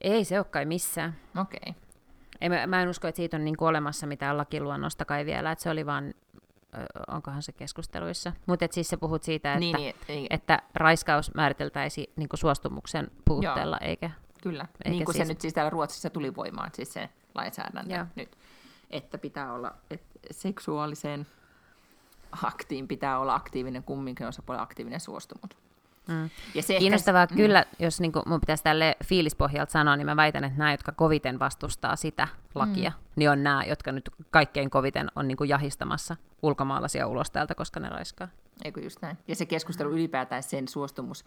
[0.02, 1.16] Ei se ole kai missään.
[1.42, 1.60] Okei.
[1.70, 1.74] Okay.
[2.42, 5.64] Ei, mä, mä en usko, että siitä on niin olemassa mitään lakiluonnosta kai vielä, että
[5.64, 6.14] se oli vaan
[7.08, 8.34] onkohan se keskusteluissa.
[8.46, 10.28] Mutta siis sä puhut siitä, että, niin, niin, ei.
[10.30, 13.90] että raiskaus määriteltäisiin niin suostumuksen puutteella, Joo.
[13.90, 14.12] eikä...
[14.44, 15.28] Kyllä, eikä niin kuin siis...
[15.28, 18.06] se nyt siis täällä Ruotsissa tuli voimaan, siis se lainsäädäntö Joo.
[18.16, 18.38] nyt,
[18.92, 21.28] että pitää olla, että seksuaaliseen
[22.44, 25.50] aktiin pitää olla aktiivinen kumminkin osapuolen aktiivinen suostumus.
[26.08, 26.30] Mm.
[26.56, 27.36] Ja se Kiinnostavaa ehkä...
[27.36, 27.86] Kyllä, mm.
[27.86, 31.40] jos niin kuin, mun pitäisi tälle fiilispohjalta sanoa, niin mä väitän, että nämä, jotka koviten
[31.40, 32.96] vastustaa sitä lakia, mm.
[33.16, 37.80] niin on nämä, jotka nyt kaikkein koviten on niin kuin jahistamassa ulkomaalaisia ulos täältä, koska
[37.80, 38.28] ne raiskaa.
[38.64, 39.18] Eikö just näin?
[39.28, 39.96] Ja se keskustelu mm.
[39.96, 41.26] ylipäätään sen suostumus,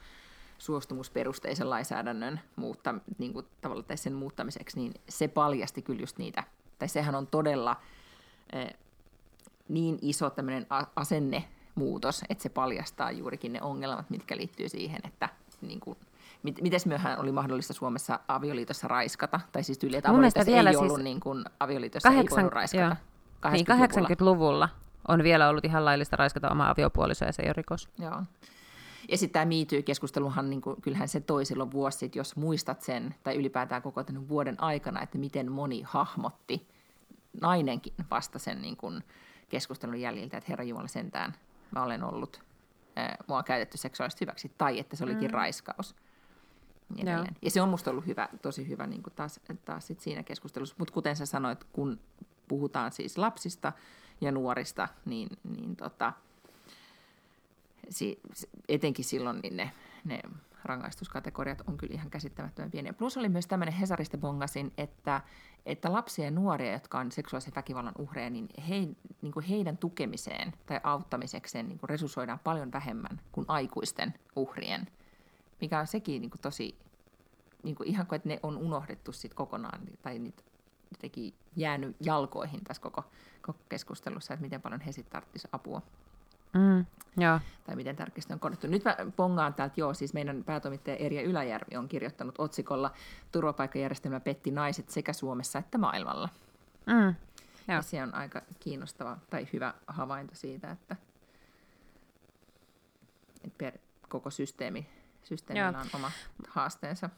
[0.58, 6.44] suostumusperusteisen lainsäädännön muutta, niin kuin, tavallaan, tai sen muuttamiseksi, niin se paljasti kyllä just niitä,
[6.78, 7.76] tai sehän on todella
[8.52, 8.74] eh,
[9.68, 11.44] niin iso tämmöinen asenne
[11.76, 15.28] muutos, että se paljastaa juurikin ne ongelmat, mitkä liittyy siihen, että
[15.60, 15.98] niin kuin,
[16.42, 20.76] mit, miten myöhään oli mahdollista Suomessa avioliitossa raiskata, tai siis tyyli, että avioliitossa ei siis
[20.76, 22.96] ollut niin kuin, avioliitossa 8, ei voinut raiskata.
[23.46, 23.52] 80-luvulla.
[23.52, 24.68] Niin 80-luvulla
[25.08, 27.88] on vielä ollut ihan laillista raiskata oma aviopuoliso, ja se ei ole rikos.
[27.98, 28.22] Joo.
[29.08, 33.14] Ja sitten tämä MeToo-keskusteluhan, niin kuin, kyllähän se toi silloin vuosi sitten, jos muistat sen,
[33.22, 36.68] tai ylipäätään koko tämän vuoden aikana, että miten moni hahmotti,
[37.40, 39.04] nainenkin vasta sen niin kuin,
[39.48, 41.34] keskustelun jäljiltä, että Herra Jumala sentään
[41.70, 42.42] mä olen ollut,
[42.96, 45.34] ää, mua on käytetty seksuaalisesti hyväksi, tai että se olikin mm.
[45.34, 45.94] raiskaus.
[46.96, 50.00] Niin ja, ja se on musta ollut hyvä, tosi hyvä niin kuin taas, taas sit
[50.00, 50.74] siinä keskustelussa.
[50.78, 52.00] Mutta kuten sä sanoit, kun
[52.48, 53.72] puhutaan siis lapsista
[54.20, 56.12] ja nuorista, niin, niin tota,
[57.88, 58.20] si,
[58.68, 59.72] etenkin silloin niin ne,
[60.04, 60.20] ne
[60.66, 62.92] rangaistuskategoriat on kyllä ihan käsittämättömän pieniä.
[62.92, 65.20] Plus oli myös tämmöinen Hesarista bongasin, että,
[65.66, 68.74] että lapsia ja nuoria, jotka on seksuaalisen väkivallan uhreja, niin, he,
[69.22, 74.86] niin kuin heidän tukemiseen tai auttamisekseen niin kuin resurssoidaan paljon vähemmän kuin aikuisten uhrien,
[75.60, 76.78] mikä on sekin niin kuin tosi,
[77.62, 80.42] niin kuin ihan kuin että ne on unohdettu sit kokonaan tai niitä
[80.90, 83.04] jotenkin jäänyt jalkoihin tässä koko,
[83.42, 85.82] koko keskustelussa, että miten paljon he sitten apua.
[86.52, 87.40] Mm, joo.
[87.64, 88.66] Tai miten tärkeästi on korjattu.
[88.66, 92.90] Nyt mä pongaan täältä, joo, siis meidän päätoimittaja Erja Yläjärvi on kirjoittanut otsikolla
[93.32, 96.28] Turvapaikkajärjestelmä petti naiset sekä Suomessa että maailmalla.
[96.86, 97.14] Mm,
[97.68, 100.96] ja se on aika kiinnostava tai hyvä havainto siitä, että,
[103.44, 103.78] että per,
[104.08, 104.88] koko systeemi,
[105.22, 105.80] systeemillä joo.
[105.80, 106.10] on oma
[106.48, 107.10] haasteensa.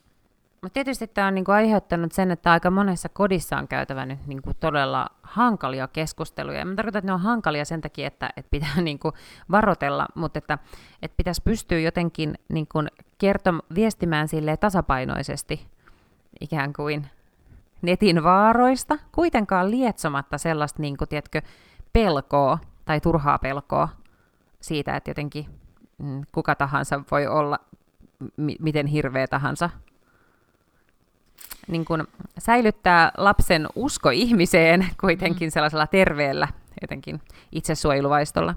[0.62, 4.54] Mutta tietysti tämä on niinku aiheuttanut sen, että aika monessa kodissa on käytävä nyt niinku
[4.60, 6.64] todella hankalia keskusteluja.
[6.64, 9.12] Mä tarkoitan, että ne on hankalia sen takia, että, että pitää niinku
[9.50, 10.58] varotella, mutta että,
[11.02, 12.78] että pitäisi pystyä jotenkin niinku
[13.18, 15.66] kertom- viestimään sille tasapainoisesti
[16.40, 17.06] ikään kuin
[17.82, 21.42] netin vaaroista, kuitenkaan lietsomatta sellaista niinku, tiedätkö,
[21.92, 23.88] pelkoa tai turhaa pelkoa
[24.60, 25.46] siitä, että jotenkin
[25.98, 27.58] mm, kuka tahansa voi olla
[28.36, 29.70] m- miten hirveä tahansa
[31.68, 32.06] niin kuin
[32.38, 35.50] säilyttää lapsen usko ihmiseen kuitenkin mm.
[35.50, 36.48] sellaisella terveellä
[36.80, 37.20] jotenkin
[37.52, 38.54] itsesuojeluvaistolla.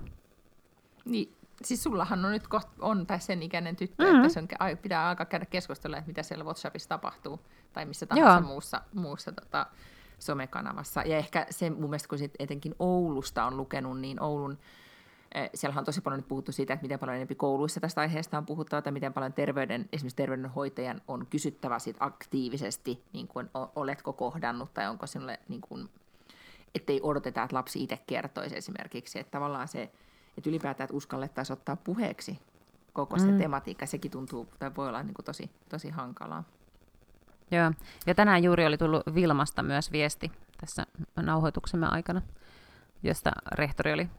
[1.05, 4.17] Niin, siis sullahan on nyt koht, on tai sen ikäinen tyttö, mm-hmm.
[4.17, 4.47] että sen
[4.81, 7.39] pitää alkaa käydä keskustella, että mitä siellä WhatsAppissa tapahtuu
[7.73, 8.41] tai missä tahansa Joo.
[8.41, 9.65] muussa, muussa tota,
[10.19, 11.01] somekanavassa.
[11.01, 14.57] Ja ehkä se mun mielestä, kun sit etenkin Oulusta on lukenut, niin Oulun
[15.53, 18.45] siellä on tosi paljon nyt puhuttu siitä, että miten paljon enemmän kouluissa tästä aiheesta on
[18.45, 24.73] puhuttava, tai miten paljon terveyden, esimerkiksi terveydenhoitajan on kysyttävä sit aktiivisesti, niin kuin oletko kohdannut,
[24.73, 25.89] tai onko sinulle, niin kuin,
[26.75, 29.91] ettei odoteta, että lapsi itse kertoisi esimerkiksi, että tavallaan se,
[30.37, 32.39] että ylipäätään, että uskallettaisiin ottaa puheeksi
[32.93, 33.37] koko se mm.
[33.37, 36.43] tematiikka, sekin tuntuu, tai voi olla niin kuin tosi, tosi hankalaa.
[37.51, 37.71] Joo,
[38.07, 42.21] ja tänään juuri oli tullut Vilmasta myös viesti tässä nauhoituksemme aikana,
[43.03, 44.09] josta rehtori oli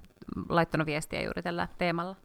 [0.48, 2.16] laittanut viestiä juuri tällä teemalla.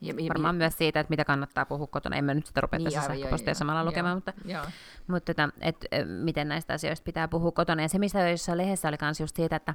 [0.00, 2.16] Ja, ja, Varmaan ja, myös siitä, että mitä kannattaa puhua kotona.
[2.16, 4.64] En mä nyt sitä rupea niin, tässä sähköpostia samalla lukemaan, mutta, joo.
[5.06, 7.82] mutta että, että, miten näistä asioista pitää puhua kotona.
[7.82, 9.74] Ja se, mistä jossain lehdessä oli myös just siitä, että,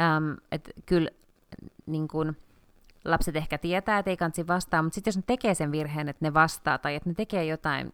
[0.00, 1.10] äm, että kyllä
[1.86, 2.36] niin kun,
[3.04, 6.24] lapset ehkä tietää, että ei kansi vastaa, mutta sitten jos ne tekee sen virheen, että
[6.24, 7.92] ne vastaa tai että ne tekee jotain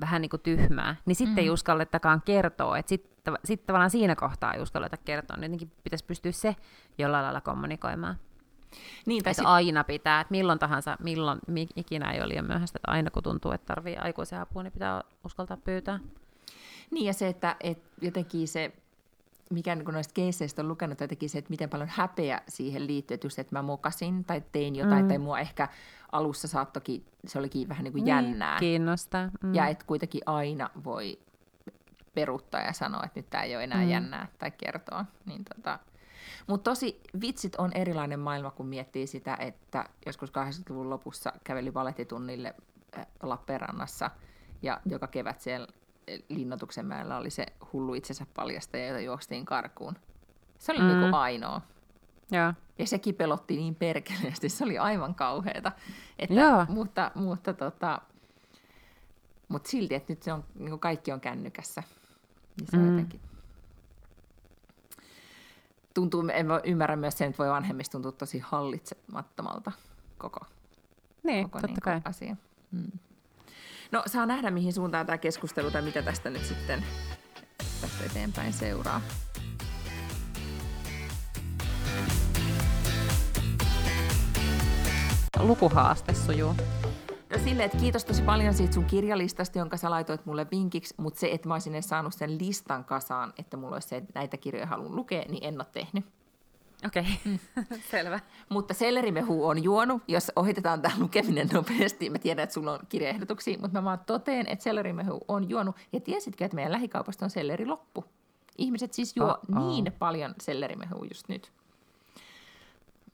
[0.00, 1.38] vähän niin kuin tyhmää, niin sitten mm.
[1.38, 2.78] ei uskallettakaan kertoa.
[2.78, 2.88] Että
[3.24, 6.56] sitten sit tavallaan siinä kohtaa ei uskalleta kertoa, niin jotenkin pitäisi pystyä se
[6.98, 8.16] jollain lailla kommunikoimaan.
[9.06, 9.44] Niin, tai sit...
[9.46, 11.40] aina pitää, että milloin tahansa, milloin
[11.76, 15.02] ikinä ei ole liian myöhäistä, että aina kun tuntuu, että tarvii aikuisen apua, niin pitää
[15.24, 16.00] uskaltaa pyytää.
[16.90, 18.72] Niin, ja se, että, että jotenkin se,
[19.50, 23.26] mikä niin noista keisseistä on lukenut, jotenkin se, että miten paljon häpeä siihen liittyy, että
[23.26, 25.08] just, että mä mokasin tai tein jotain, mm.
[25.08, 25.68] tai mua ehkä
[26.12, 28.58] alussa saattokin, se olikin vähän niin kuin niin, jännää.
[28.58, 29.30] Kiinnostaa.
[29.42, 29.54] Mm.
[29.54, 31.18] Ja että kuitenkin aina voi
[32.14, 33.90] peruuttaa ja sanoa, että nyt tämä ei ole enää mm.
[33.90, 35.04] jännää tai kertoa.
[35.26, 35.78] Niin tota.
[36.46, 42.54] Mutta tosi vitsit on erilainen maailma, kun miettii sitä, että joskus 80-luvun lopussa käveli valettitunnille
[42.98, 44.10] äh, Lappeenrannassa
[44.62, 45.66] ja joka kevät siellä
[46.10, 49.96] äh, linnoituksen mäellä oli se hullu itsensä paljastaja, jota juostiin karkuun.
[50.58, 50.86] Se oli mm.
[50.86, 51.60] niin ainoa.
[52.30, 52.54] Ja.
[52.78, 55.72] ja sekin pelotti niin perkeleesti, se oli aivan kauheata.
[56.18, 58.00] Että, mutta, mutta, tota,
[59.48, 61.82] mutta silti, että nyt se on, niin kaikki on kännykässä.
[62.56, 62.90] Niin se mm.
[62.90, 63.20] jotenkin
[65.94, 69.72] tuntuu, en ymmärrä myös sen, että voi vanhemmista tuntua tosi hallitsemattomalta
[70.18, 70.40] koko,
[71.22, 72.00] niin, koko totta niin kai.
[72.04, 72.36] asia.
[72.70, 72.92] Mm.
[73.92, 76.84] No saa nähdä, mihin suuntaan tämä keskustelu tai mitä tästä nyt sitten
[77.80, 79.00] tästä eteenpäin seuraa.
[85.38, 86.54] Lukuhaaste sujuu.
[87.38, 91.28] Silleen, että kiitos tosi paljon siitä sun kirjalistasta, jonka sä laitoit mulle vinkiksi, mutta se,
[91.32, 94.66] että mä olisin edes saanut sen listan kasaan, että mulla olisi se, että näitä kirjoja
[94.66, 96.04] haluan lukea, niin en ole tehnyt.
[96.86, 97.78] Okei, okay.
[97.90, 98.20] selvä.
[98.48, 102.10] Mutta sellerimehu on juonut, jos ohitetaan tämä lukeminen nopeasti.
[102.10, 105.76] Mä tiedän, että sulla on kirjaehdotuksia, mutta mä vaan toteen, että sellerimehu on juonut.
[105.92, 108.04] Ja tiesitkö, että meidän lähikaupasta on selleri loppu?
[108.58, 109.68] Ihmiset siis juo Oh-oh.
[109.68, 111.52] niin paljon sellerimehua just nyt.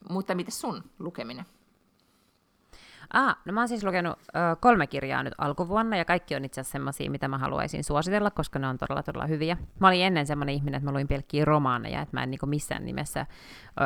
[0.09, 1.44] Mutta miten sun lukeminen?
[3.12, 6.61] Ah, no mä oon siis lukenut ö, kolme kirjaa nyt alkuvuonna, ja kaikki on itse
[6.61, 9.57] asiassa semmoisia, mitä mä haluaisin suositella, koska ne on todella, todella hyviä.
[9.79, 12.85] Mä olin ennen semmoinen ihminen, että mä luin pelkkiä romaaneja, että mä en niin missään
[12.85, 13.85] nimessä, ö,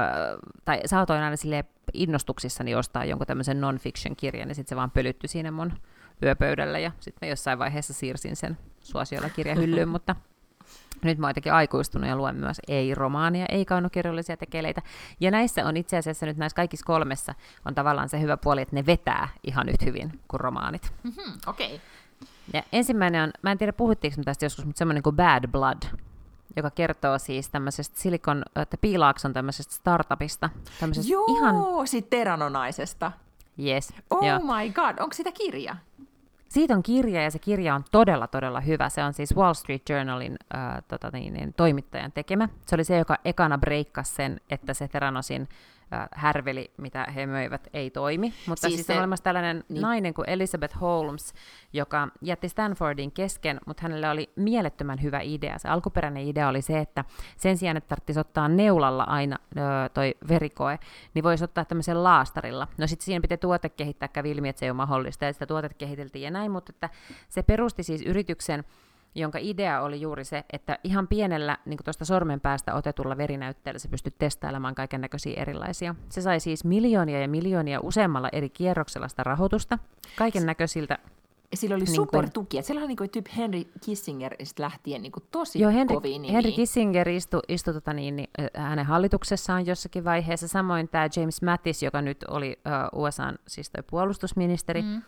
[0.64, 5.50] tai saatoin aina sille innostuksissani ostaa jonkun tämmöisen non-fiction-kirjan, ja sitten se vaan pölyttyi siinä
[5.50, 5.72] mun
[6.22, 10.16] yöpöydällä, ja sitten jossain vaiheessa siirsin sen suosiolla kirjahyllyyn, mutta
[11.04, 14.82] Nyt mä oon jotenkin aikuistunut ja luen myös ei-romaania, ei-kaunokirjallisia tekeleitä.
[15.20, 18.76] Ja näissä on itse asiassa nyt näissä kaikissa kolmessa on tavallaan se hyvä puoli, että
[18.76, 20.92] ne vetää ihan nyt hyvin kuin romaanit.
[21.02, 21.66] Mm-hmm, Okei.
[21.66, 21.78] Okay.
[22.52, 25.82] Ja ensimmäinen on, mä en tiedä puhuttiinko tästä joskus, mutta semmoinen kuin Bad Blood,
[26.56, 30.50] joka kertoo siis tämmöisestä Silicon, että Piilaakson tämmöisestä startupista.
[30.80, 31.54] Tämmöisestä Joo, ihan...
[31.86, 33.12] siitä Teranonaisesta.
[33.58, 33.92] Yes.
[34.10, 34.38] Oh joo.
[34.38, 35.76] my god, onko sitä kirja?
[36.54, 38.88] Siitä on kirja ja se kirja on todella, todella hyvä.
[38.88, 42.48] Se on siis Wall Street Journalin äh, tota niin, niin, toimittajan tekemä.
[42.66, 45.48] Se oli se, joka ekana breikkasi sen, että se Teranosin
[46.14, 48.34] härveli, mitä he möivät, ei toimi.
[48.46, 49.82] Mutta siis, siis se, on olemassa tällainen niin.
[49.82, 51.34] nainen kuin Elizabeth Holmes,
[51.72, 55.58] joka jätti Stanfordin kesken, mutta hänellä oli mielettömän hyvä idea.
[55.58, 57.04] Se alkuperäinen idea oli se, että
[57.36, 59.60] sen sijaan, että tarvitsisi ottaa neulalla aina ö,
[59.94, 60.78] toi verikoe,
[61.14, 62.68] niin voisi ottaa tämmöisen laastarilla.
[62.78, 65.46] No sitten siihen pitää tuote kehittää, kävi ilmi, että se ei ole mahdollista, ja sitä
[65.46, 66.90] tuotetta kehiteltiin ja näin, mutta että
[67.28, 68.64] se perusti siis yrityksen,
[69.14, 73.88] jonka idea oli juuri se, että ihan pienellä niin tuosta sormen päästä otetulla verinäytteellä se
[73.88, 75.94] pystyi testailemaan kaiken näköisiä erilaisia.
[76.08, 79.78] Se sai siis miljoonia ja miljoonia useammalla eri kierroksella sitä rahoitusta,
[80.16, 80.98] kaiken näköisiltä
[81.54, 82.62] sillä oli niin supertuki.
[82.62, 86.34] Siellä oli niin tyyppi Henry Kissinger lähtien niin kuin tosi Joo, Henry, kovin nimi.
[86.34, 90.48] Henry Kissinger istui, istu, tota niin, niin, hänen hallituksessaan jossakin vaiheessa.
[90.48, 92.58] Samoin tämä James Mattis, joka nyt oli
[92.94, 94.82] uh, USAn siis puolustusministeri.
[94.82, 95.02] Mm.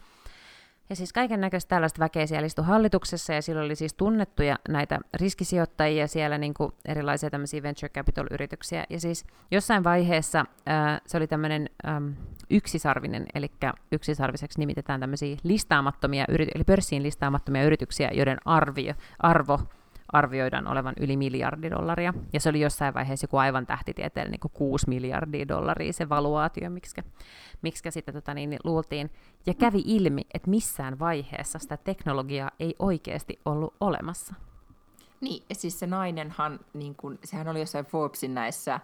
[0.91, 4.99] Ja siis kaiken näköistä tällaista väkeä siellä istui hallituksessa, ja sillä oli siis tunnettuja näitä
[5.15, 8.85] riskisijoittajia siellä, niin kuin erilaisia tämmöisiä venture capital-yrityksiä.
[8.91, 12.09] Ja siis jossain vaiheessa äh, se oli tämmöinen ähm,
[12.51, 13.51] yksisarvinen, eli
[13.93, 19.61] yksisarviseksi nimitetään tämmöisiä listaamattomia, eli pörssiin listaamattomia yrityksiä, joiden arvio, arvo
[20.13, 22.15] arvioidaan olevan yli miljardi dollaria.
[22.33, 26.71] Ja se oli jossain vaiheessa joku aivan tähtitieteellinen niin kuin 6 miljardia dollaria se valuaatio,
[26.71, 27.01] miksi
[27.63, 29.11] miksi sitten tota niin, niin, luultiin.
[29.47, 34.35] Ja kävi ilmi, että missään vaiheessa sitä teknologiaa ei oikeasti ollut olemassa.
[35.21, 38.81] Niin, siis se nainenhan, niin kun, sehän oli jossain Forbesin näissä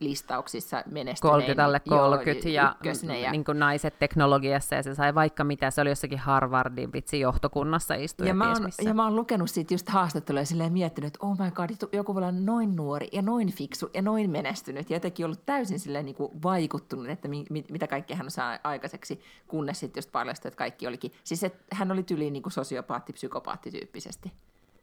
[0.00, 1.32] listauksissa menestynein.
[1.32, 2.76] 30 alle 30 joo, ja,
[3.22, 7.20] ja niin kuin naiset teknologiassa ja se sai vaikka mitä, se oli jossakin Harvardin vitsi
[7.20, 8.28] johtokunnassa istui.
[8.28, 11.38] Ja, mä oon, ja mä oon lukenut siitä just haastatteluja ja silleen miettinyt, että oh
[11.38, 15.26] my god, joku voi olla noin nuori ja noin fiksu ja noin menestynyt ja jotenkin
[15.26, 19.80] ollut täysin silleen niin kuin vaikuttunut, että mi, mi, mitä kaikkea hän saa aikaiseksi, kunnes
[19.80, 23.70] sitten just paljastui, että kaikki olikin, siis että hän oli tyliin niin kuin sosiopaatti, psykopaatti
[23.70, 24.32] tyyppisesti.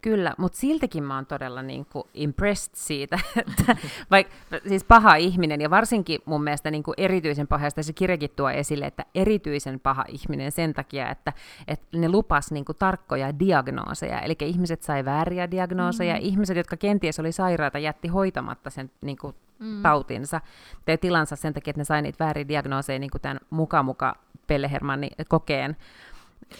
[0.02, 3.76] Kyllä, mutta siltikin mä oon todella niin kuin impressed siitä, että
[4.10, 4.34] vaikka
[4.68, 8.50] siis paha ihminen, ja varsinkin mun mielestä niin kuin erityisen paha, ja se kirjakin tuo
[8.50, 11.32] esille, että erityisen paha ihminen sen takia, että,
[11.68, 16.28] että ne lupas niin kuin tarkkoja diagnooseja, eli ihmiset sai vääriä diagnooseja, mm-hmm.
[16.28, 19.82] ihmiset, jotka kenties oli sairaata, jätti hoitamatta sen niin kuin mm.
[19.82, 20.40] tautinsa
[20.84, 24.16] tai tilansa sen takia, että ne sai niitä vääriä diagnooseja niin kuin tämän muka muka
[24.46, 25.76] Pellehermanni kokeen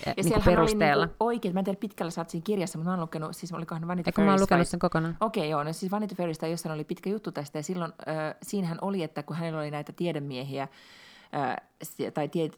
[0.06, 1.02] ja niin siellä perusteella.
[1.02, 3.52] Oli niin oikein, mä en tiedä pitkällä sä siinä kirjassa, mutta mä oon lukenut, siis
[3.52, 4.26] olikohan Vanity Fair.
[4.26, 5.16] mä oon lukenut sen kokonaan.
[5.20, 8.34] Okei, okay, joo, no siis Vanity Fairista jossain oli pitkä juttu tästä, ja silloin äh,
[8.42, 10.68] siinähän oli, että kun hänellä oli näitä tiedemiehiä,
[11.34, 11.56] äh,
[12.14, 12.50] tai tie,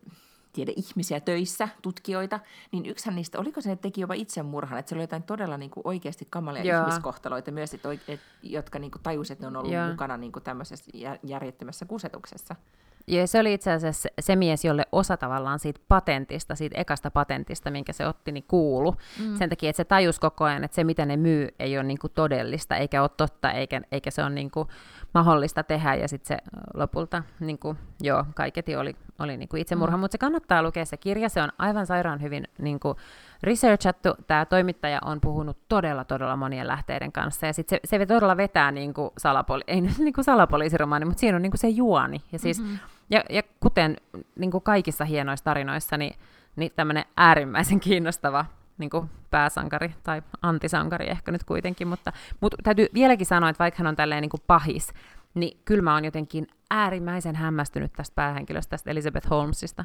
[0.54, 2.40] tiedeihmisiä töissä, tutkijoita,
[2.72, 5.70] niin yksihän niistä, oliko se, että teki jopa itsemurhan, että se oli jotain todella niin
[5.70, 6.80] kuin oikeasti kamalia Joo.
[6.80, 9.88] ihmiskohtaloita myös, että, et, jotka niin kuin tajusivat, että ne on ollut Joo.
[9.88, 10.90] mukana niin kuin tämmöisessä
[11.22, 12.56] järjettömässä kusetuksessa.
[13.06, 17.70] Ja se oli itse asiassa se mies, jolle osa tavallaan siitä patentista, siitä ekasta patentista,
[17.70, 18.94] minkä se otti, niin kuulu.
[19.20, 19.36] Mm.
[19.36, 21.98] Sen takia, että se tajus koko ajan, että se mitä ne myy ei ole niin
[21.98, 24.68] kuin todellista, eikä ole totta, eikä, eikä se ole niin kuin
[25.14, 25.94] mahdollista tehdä.
[25.94, 29.96] Ja sitten se lopulta, niin kuin, joo, kaiketi oli, oli niin kuin itsemurha.
[29.96, 30.00] Mm.
[30.00, 32.98] Mutta se kannattaa lukea se kirja, se on aivan sairaan hyvin niin kuin
[33.42, 34.14] researchattu.
[34.26, 37.46] Tämä toimittaja on puhunut todella, todella monien lähteiden kanssa.
[37.46, 41.36] Ja sitten se, se todella vetää niin kuin salapoli, ei niin kuin salapoliisiromaani, mutta siinä
[41.36, 42.22] on niin kuin se juoni.
[42.32, 42.78] Ja siis mm-hmm
[43.10, 43.96] ja, ja kuten
[44.36, 46.16] niin kuin kaikissa hienoissa tarinoissa, niin,
[46.56, 48.46] niin tämmöinen äärimmäisen kiinnostava
[48.78, 53.78] niin kuin pääsankari tai antisankari ehkä nyt kuitenkin, mutta, mutta täytyy vieläkin sanoa, että vaikka
[53.78, 54.92] hän on tälleen niin kuin pahis,
[55.34, 59.84] niin kyllä mä oon jotenkin äärimmäisen hämmästynyt tästä päähenkilöstä, tästä Elizabeth Holmesista.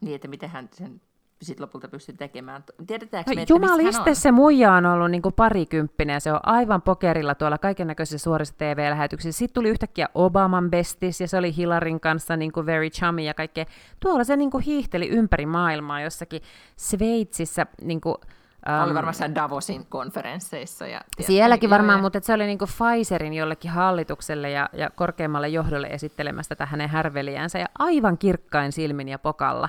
[0.00, 1.00] Niin, että miten hän sen
[1.42, 2.64] sit lopulta pystyi tekemään.
[2.86, 6.40] Tiedetäänkö no, me, että Jumaliste se muija on ollut niin kuin parikymppinen ja se on
[6.42, 9.38] aivan pokerilla tuolla kaiken näköisissä suorissa TV-lähetyksissä.
[9.38, 13.34] Sitten tuli yhtäkkiä Obaman bestis ja se oli Hillarin kanssa niin kuin very chummy ja
[13.34, 13.64] kaikkea.
[14.00, 16.42] Tuolla se niin kuin hiihteli ympäri maailmaa jossakin
[16.76, 18.16] Sveitsissä niin kuin,
[18.68, 20.86] Um, oli varmaan Davosin konferensseissa.
[20.86, 26.54] Ja, sielläkin varmaan, mutta se oli niinku Pfizerin jollekin hallitukselle ja, ja korkeammalle johdolle esittelemästä
[26.54, 29.68] tätä hänen härveliänsä ja aivan kirkkain silmin ja pokalla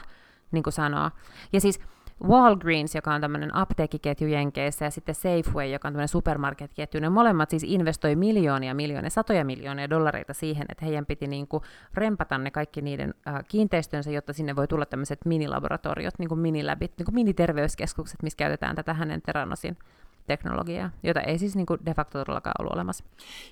[0.51, 1.11] niin kuin sanoo.
[1.53, 1.79] Ja siis
[2.27, 7.49] Walgreens, joka on tämmöinen apteekkiketju Jenkeissä, ja sitten Safeway, joka on tämmöinen supermarketketju, ne molemmat
[7.49, 11.63] siis investoi miljoonia, miljoonia, satoja miljoonia dollareita siihen, että heidän piti niin kuin
[11.93, 16.93] rempata ne kaikki niiden äh, kiinteistönsä, jotta sinne voi tulla tämmöiset minilaboratoriot, niin kuin minilabit,
[16.97, 19.77] niin kuin miniterveyskeskukset, missä käytetään tätä hänen teranosin
[20.27, 23.03] teknologiaa, jota ei siis niin kuin de facto todellakaan ollut olemassa.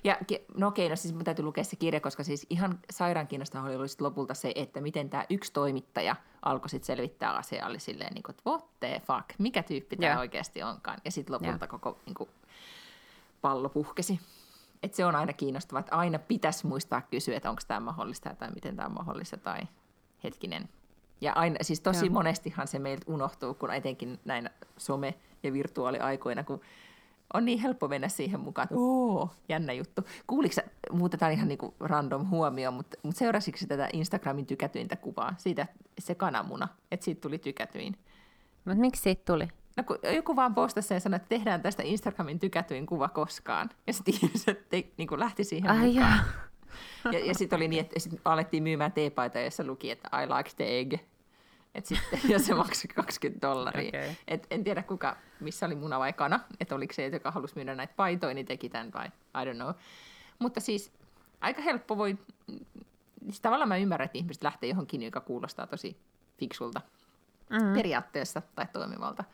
[0.04, 0.18] Ja
[0.56, 3.86] no okei, no siis mun täytyy lukea se kirja, koska siis ihan sairaan kiinnostavaa oli
[4.00, 8.34] lopulta se, että miten tämä yksi toimittaja alkoi sitten selvittää asiaa, oli silleen, niin kuin,
[8.34, 10.98] että what the fuck, mikä tyyppi tämä oikeasti onkaan.
[11.04, 11.68] Ja sitten lopulta ja.
[11.68, 12.30] koko niin kuin,
[13.40, 14.20] pallo puhkesi.
[14.82, 18.50] Et se on aina kiinnostavaa, että aina pitäisi muistaa kysyä, että onko tämä mahdollista tai
[18.50, 19.60] miten tämä on mahdollista tai
[20.24, 20.68] hetkinen.
[21.20, 22.12] Ja aina, siis tosi Joo.
[22.12, 26.60] monestihan se meiltä unohtuu, kun etenkin näin some- ja virtuaaliaikoina, kun
[27.34, 30.02] on niin helppo mennä siihen mukaan, että ooo, jännä juttu.
[30.26, 35.66] Kuuliko sä, muutetaan ihan niinku random huomio, mutta, mutta seurasitko tätä Instagramin tykätyintä kuvaa, siitä
[35.98, 37.96] se kananmuna, että siitä tuli tykätyin?
[38.64, 39.48] Mutta miksi siitä tuli?
[39.76, 43.70] No kun joku vaan postasi ja sanoi, että tehdään tästä Instagramin tykätyin kuva koskaan.
[43.86, 46.20] Ja sitten ihmiset te, niin kuin lähti siihen Ai mukaan.
[47.12, 50.50] Ja, ja sitten oli niin, että sit alettiin myymään teepaita, jossa luki, että I like
[50.56, 50.94] the egg.
[51.74, 53.88] Et sitten, ja se maksoi 20 dollaria.
[53.88, 54.14] Okay.
[54.28, 56.40] Et en tiedä, kuka, missä oli muna vai kana.
[56.60, 59.74] Että oliko se, joka halusi myydä näitä paitoja, niin teki tämän vai I don't know.
[60.38, 60.92] Mutta siis
[61.40, 62.18] aika helppo voi...
[63.24, 65.96] Siis tavallaan mä ymmärrän, että ihmiset lähtee johonkin, joka kuulostaa tosi
[66.38, 66.80] fiksulta
[67.50, 67.74] mm-hmm.
[67.74, 69.24] periaatteessa tai toimivalta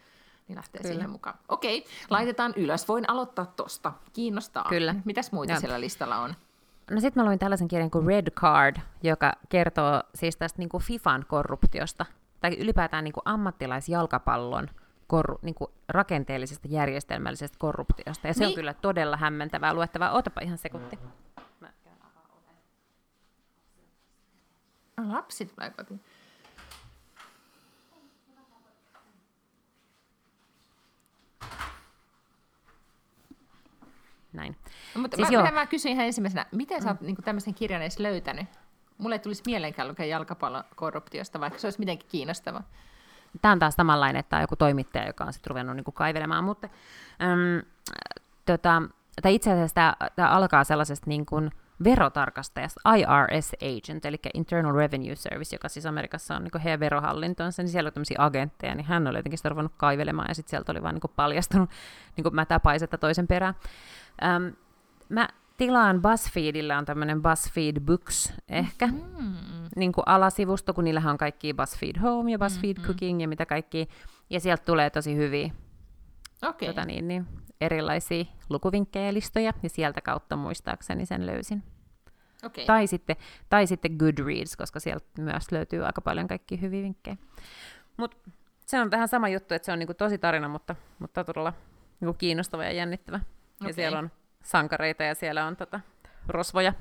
[0.49, 0.95] niin lähtee Kyllä.
[0.95, 1.39] siihen mukaan.
[1.49, 2.89] Okei, laitetaan ylös.
[2.89, 3.93] Voin aloittaa tosta.
[4.13, 4.67] Kiinnostaa.
[4.69, 4.95] Kyllä.
[5.05, 5.61] Mitäs muita ja.
[5.61, 6.35] siellä listalla on?
[6.91, 10.83] No sitten mä luin tällaisen kirjan kuin Red Card, joka kertoo siis tästä niin kuin
[10.83, 12.07] FIFAn korruptiosta,
[12.41, 14.69] tai ylipäätään niin kuin ammattilaisjalkapallon
[15.07, 18.27] korru, niin kuin rakenteellisesta järjestelmällisestä korruptiosta.
[18.27, 18.49] Ja se niin.
[18.49, 20.13] on kyllä todella hämmentävää luettavaa.
[20.13, 20.99] Ootapa ihan sekunti.
[21.61, 21.69] Mä
[25.13, 26.01] Lapsi tulee kotiin.
[34.33, 34.57] näin.
[34.95, 37.07] No, mutta siis mä, mä kysyin ihan ensimmäisenä, miten sä oot mm.
[37.07, 38.47] niin tämmöisen kirjan edes löytänyt?
[38.99, 42.63] Mulle ei tulisi mieleenkään lukea jalkapallon korruptiosta, vaikka se olisi mitenkin kiinnostava.
[43.43, 46.45] Tämä on taas samanlainen, että on joku toimittaja, joka on sitten ruvennut niin kuin kaivelemaan,
[46.45, 46.69] mutta
[47.23, 47.63] äm,
[48.47, 48.83] tota,
[49.23, 51.51] tai itse asiassa tämä, tämä alkaa sellaisesta niin kuin
[51.85, 57.71] verotarkastajasta, IRS agent, eli Internal Revenue Service, joka siis Amerikassa on niin heidän verohallintonsa, niin
[57.71, 60.83] siellä on tämmöisiä agentteja, niin hän oli jotenkin sitä ruvennut kaivelemaan, ja sitten sieltä oli
[60.83, 61.71] vaan niin paljastunut
[62.17, 63.55] niin mätäpaisetta toisen perään.
[64.23, 64.47] Ähm,
[65.09, 65.29] mä
[65.59, 69.35] tilaan BuzzFeedillä on tämmöinen BuzzFeed Books ehkä, mm-hmm.
[69.77, 72.87] niin kuin alasivusto, kun niillähän on kaikki BuzzFeed Home ja BuzzFeed mm-hmm.
[72.87, 73.89] Cooking ja mitä kaikki,
[74.31, 75.51] ja sieltä tulee tosi hyviä
[76.49, 76.69] okay.
[76.69, 77.27] tota niin, niin,
[77.61, 81.63] erilaisia lukuvinkkejä listoja, ja sieltä kautta muistaakseni sen löysin.
[82.45, 82.65] Okay.
[82.65, 83.17] Tai, sitten,
[83.49, 87.17] tai sitten Goodreads, koska sieltä myös löytyy aika paljon kaikki hyviä vinkkejä.
[87.97, 88.17] Mutta
[88.67, 91.53] se on vähän sama juttu, että se on niinku tosi tarina, mutta, mutta todella
[92.01, 93.17] niinku kiinnostava ja jännittävä.
[93.17, 93.69] Okay.
[93.69, 94.11] Ja siellä on
[94.49, 95.81] sankareita ja siellä on tota,
[96.29, 96.73] rosvoja.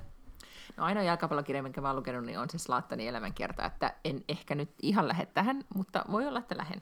[0.78, 4.56] No ainoa jalkapallokirja, minkä mä oon lukenut, niin on se Slaattani elämänkerta, että en ehkä
[4.56, 6.82] nyt ihan lähde tähän, mutta voi olla, että lähden.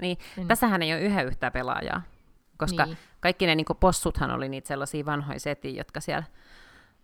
[0.00, 0.48] Niin, niin.
[0.48, 2.02] tässähän ei ole yhä yhtä pelaajaa,
[2.56, 2.98] koska niin.
[3.20, 6.24] kaikki ne niin possuthan oli niitä sellaisia vanhoja setiä, jotka siellä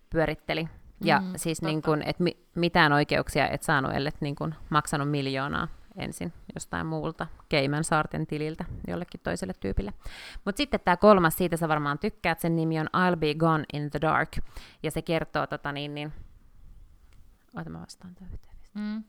[0.09, 0.69] pyöritteli.
[1.03, 5.11] Ja mm, siis niin kuin, että mi- mitään oikeuksia et saanut, ellei niin kuin maksanut
[5.11, 5.67] miljoonaa
[5.99, 9.93] ensin jostain muulta Keiman saarten tililtä jollekin toiselle tyypille.
[10.45, 13.89] Mutta sitten tämä kolmas, siitä sä varmaan tykkäät, sen nimi on I'll Be Gone in
[13.89, 14.29] the Dark.
[14.83, 16.13] Ja se kertoo, tota niin, niin...
[17.55, 18.15] Ota mä vastaan.
[18.73, 19.03] Mm.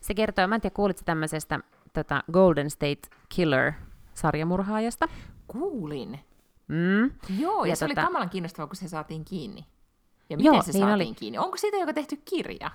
[0.00, 1.60] Se kertoo, mä en tiedä, kuulitko tämmöisestä
[1.92, 5.08] tota Golden State Killer-sarjamurhaajasta?
[5.46, 6.20] Kuulin.
[6.68, 7.10] Mm.
[7.38, 8.00] Joo, ja, ja se tota...
[8.00, 9.66] oli kamalan kiinnostavaa, kun se saatiin kiinni.
[10.30, 11.14] Ja miten Joo, se niin saatiin oli.
[11.14, 11.38] kiinni?
[11.38, 12.70] Onko siitä joka tehty kirja?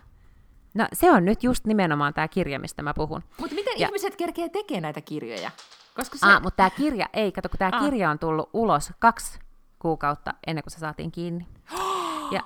[0.76, 3.24] No se on nyt just nimenomaan tämä kirja, mistä mä puhun.
[3.40, 3.88] Mutta miten ja...
[3.88, 5.52] ihmiset kerkee tekemään näitä kirjoja?
[5.96, 6.26] Koska se...
[6.26, 9.40] Ah, mutta tämä kirja, ei, kato, kun tämä kirja on tullut ulos kaksi
[9.80, 11.48] kuukautta ennen kuin se saatiin kiinni.
[12.36, 12.42] ja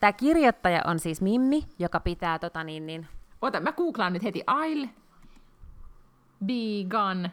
[0.00, 3.06] tämä kirjoittaja on siis Mimmi, joka pitää tota niin, niin...
[3.42, 4.44] Ota, mä googlaan nyt heti.
[4.50, 4.88] I'll
[6.44, 7.30] be gone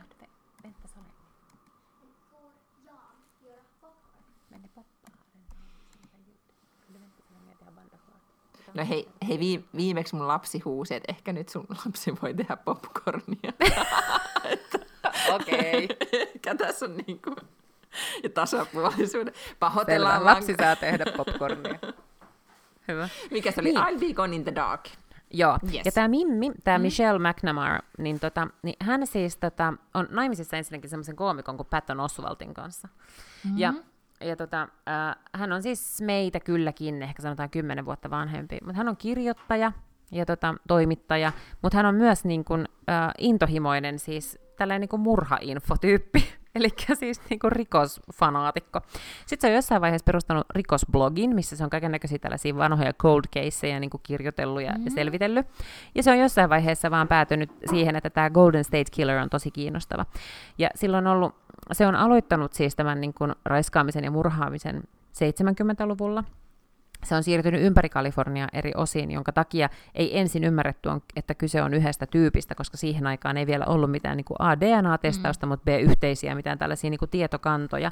[8.76, 13.54] No hei, hei viimeksi mun lapsi huusi, että ehkä nyt sun lapsi voi tehdä popcornia.
[15.36, 15.86] Okei.
[15.86, 15.98] okay.
[16.12, 17.36] Ehkä tässä on niin kuin,
[18.24, 19.34] ja tasapuolisuuden.
[19.60, 20.18] Pahoitellaan.
[20.18, 21.80] Selvä, lapsi saa tehdä popcornia.
[22.88, 23.10] Hyvä.
[23.32, 23.70] Mikä se oli?
[23.70, 23.84] Niin.
[23.84, 24.90] I'll be gone in the dark.
[25.32, 25.86] Joo, yes.
[25.86, 26.82] ja tämä Mimmi, tämä mm.
[26.82, 32.00] Michelle McNamara, niin, tota, niin hän siis tota, on naimisissa ensinnäkin semmoisen koomikon kuin Patton
[32.00, 32.88] Oswaltin kanssa.
[32.88, 33.58] Mm-hmm.
[33.60, 33.74] Ja
[34.22, 38.88] ja tota, äh, hän on siis meitä kylläkin, ehkä sanotaan kymmenen vuotta vanhempi, mutta hän
[38.88, 39.72] on kirjoittaja
[40.12, 46.34] ja tota, toimittaja, mutta hän on myös niin kuin, äh, intohimoinen, siis tällainen niin murhainfotyyppi.
[46.56, 46.68] Eli
[47.00, 48.82] siis niinku rikosfanaatikko.
[49.26, 53.80] Sitten se on jossain vaiheessa perustanut rikosblogin, missä se on kaikenlaisia tällaisia vanhoja cold caseja
[53.80, 54.90] niinku kirjoitellut ja mm.
[54.90, 55.48] selvitellyt.
[55.96, 59.52] Ja se on jossain vaiheessa vaan päätynyt siihen, että tämä Golden State Killer on tosi
[59.52, 60.06] kiinnostava.
[60.58, 61.36] Ja silloin on ollut,
[61.72, 64.84] se on aloittanut siis tämän niinku raiskaamisen ja murhaamisen
[65.14, 66.24] 70-luvulla,
[67.06, 71.74] se on siirtynyt ympäri Kalifornia eri osiin, jonka takia ei ensin ymmärretty, että kyse on
[71.74, 75.50] yhdestä tyypistä, koska siihen aikaan ei vielä ollut mitään niin kuin A, DNA-testausta, mm.
[75.50, 77.92] mutta B, yhteisiä mitään tällaisia niin kuin tietokantoja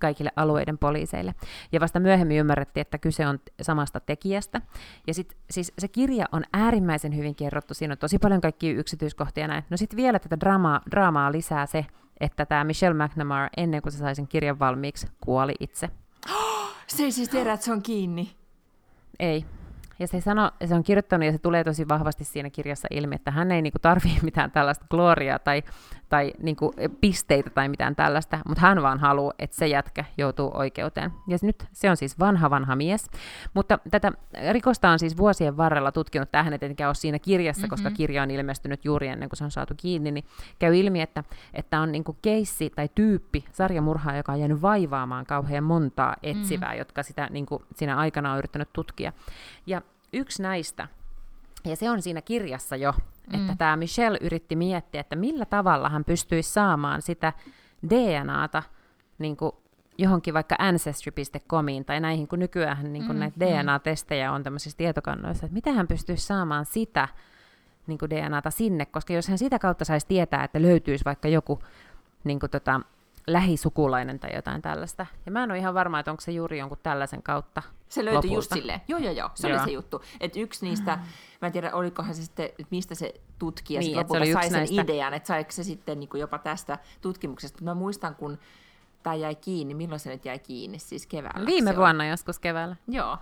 [0.00, 1.34] kaikille alueiden poliiseille.
[1.72, 4.60] Ja vasta myöhemmin ymmärrettiin, että kyse on samasta tekijästä.
[5.06, 9.48] Ja sit, siis se kirja on äärimmäisen hyvin kerrottu, siinä on tosi paljon kaikkia yksityiskohtia
[9.48, 9.64] näin.
[9.70, 11.86] No sitten vielä tätä draamaa, draamaa lisää se,
[12.20, 15.90] että tämä Michelle McNamara, ennen kuin se sai sen kirjan valmiiksi, kuoli itse.
[16.86, 18.36] Se ei siis tiedä, että se on kiinni.
[19.18, 19.44] Ei.
[19.98, 23.30] Ja se, sano, se on kirjoittanut, ja se tulee tosi vahvasti siinä kirjassa ilmi, että
[23.30, 25.62] hän ei niinku tarvitse mitään tällaista gloriaa tai,
[26.14, 31.12] tai niinku pisteitä tai mitään tällaista, mutta hän vaan haluaa, että se jätkä joutuu oikeuteen.
[31.28, 33.10] Ja nyt se on siis vanha, vanha mies.
[33.54, 34.12] Mutta tätä
[34.52, 37.70] rikosta on siis vuosien varrella tutkinut, tähän ei tietenkään ole siinä kirjassa, mm-hmm.
[37.70, 40.24] koska kirja on ilmestynyt juuri ennen kuin se on saatu kiinni, niin
[40.58, 45.64] käy ilmi, että, että on niinku keissi tai tyyppi, sarjamurhaa, joka on jäänyt vaivaamaan kauhean
[45.64, 46.78] montaa etsivää, mm-hmm.
[46.78, 49.12] jotka sitä niinku, siinä aikana on yrittänyt tutkia.
[49.66, 50.88] Ja yksi näistä,
[51.64, 53.40] ja se on siinä kirjassa jo, mm.
[53.40, 57.32] että tämä Michelle yritti miettiä, että millä tavalla hän pystyisi saamaan sitä
[57.90, 58.62] DNAta
[59.18, 59.52] niin kuin
[59.98, 63.46] johonkin vaikka ancestry.comiin tai näihin, kun nykyään niin kuin mm, näitä mm.
[63.46, 67.08] DNA-testejä on tämmöisissä tietokannoissa, että miten hän pystyisi saamaan sitä
[67.86, 71.58] niin kuin DNAta sinne, koska jos hän sitä kautta saisi tietää, että löytyisi vaikka joku
[72.24, 72.80] niin kuin tota,
[73.26, 75.06] lähisukulainen tai jotain tällaista.
[75.26, 78.16] Ja mä en ole ihan varma, että onko se juuri jonkun tällaisen kautta Se löytyi
[78.16, 78.34] lopulta.
[78.34, 78.80] just silleen.
[78.88, 79.30] Joo, joo, joo.
[79.34, 79.58] Se joo.
[79.58, 80.02] oli se juttu.
[80.20, 80.98] Että yksi niistä,
[81.42, 84.82] mä en tiedä, olikohan se sitten, että mistä se tutkija niin, lopulta sai sen näistä...
[84.82, 87.56] idean, että saiko se sitten niin jopa tästä tutkimuksesta.
[87.56, 88.38] Mutta mä muistan, kun
[89.02, 91.46] tämä jäi kiinni, milloin se nyt jäi kiinni, siis keväällä.
[91.46, 92.76] Viime vuonna joskus keväällä.
[92.88, 93.18] Joo.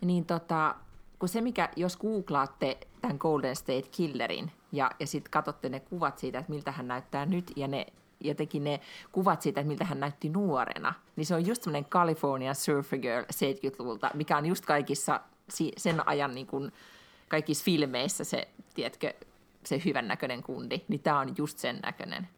[0.00, 0.74] Niin tota,
[1.18, 6.18] kun se mikä, jos googlaatte tämän Golden State Killerin ja, ja sitten katsotte ne kuvat
[6.18, 7.86] siitä, että miltä hän näyttää nyt ja ne
[8.20, 8.80] jotenkin ne
[9.12, 13.22] kuvat siitä, että miltä hän näytti nuorena, niin se on just semmoinen California Surfer Girl
[13.22, 15.20] 70-luvulta, mikä on just kaikissa
[15.76, 16.72] sen ajan niin kuin,
[17.28, 19.14] kaikissa filmeissä se, tiedätkö,
[19.64, 22.28] se hyvän näköinen kundi, niin tämä on just sen näköinen.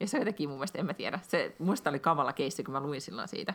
[0.00, 2.72] Ja se on jotenkin mun mielestä, en mä tiedä, se mun oli kavalla keissi, kun
[2.72, 3.54] mä luin silloin siitä,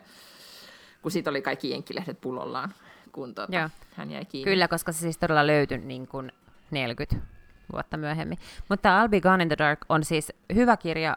[1.02, 2.74] kun siitä oli kaikki jenkkilehdet pullollaan,
[3.12, 4.50] kun tota, hän jäi kiinni.
[4.50, 6.32] Kyllä, koska se siis todella löytyi niin kuin
[6.70, 7.16] 40
[7.72, 8.38] vuotta myöhemmin.
[8.68, 11.16] Mutta I'll Be Gone in the Dark on siis hyvä kirja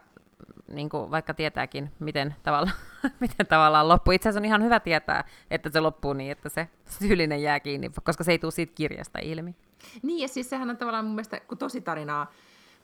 [0.67, 2.71] niin kuin vaikka tietääkin, miten, tavalla,
[3.19, 4.11] miten tavallaan loppuu.
[4.11, 6.67] Itse asiassa on ihan hyvä tietää, että se loppuu niin, että se
[6.99, 9.55] syyllinen jää kiinni, koska se ei tule siitä kirjasta ilmi.
[10.01, 12.31] Niin, ja siis sehän on tavallaan mun mielestä, kun tositarinaa,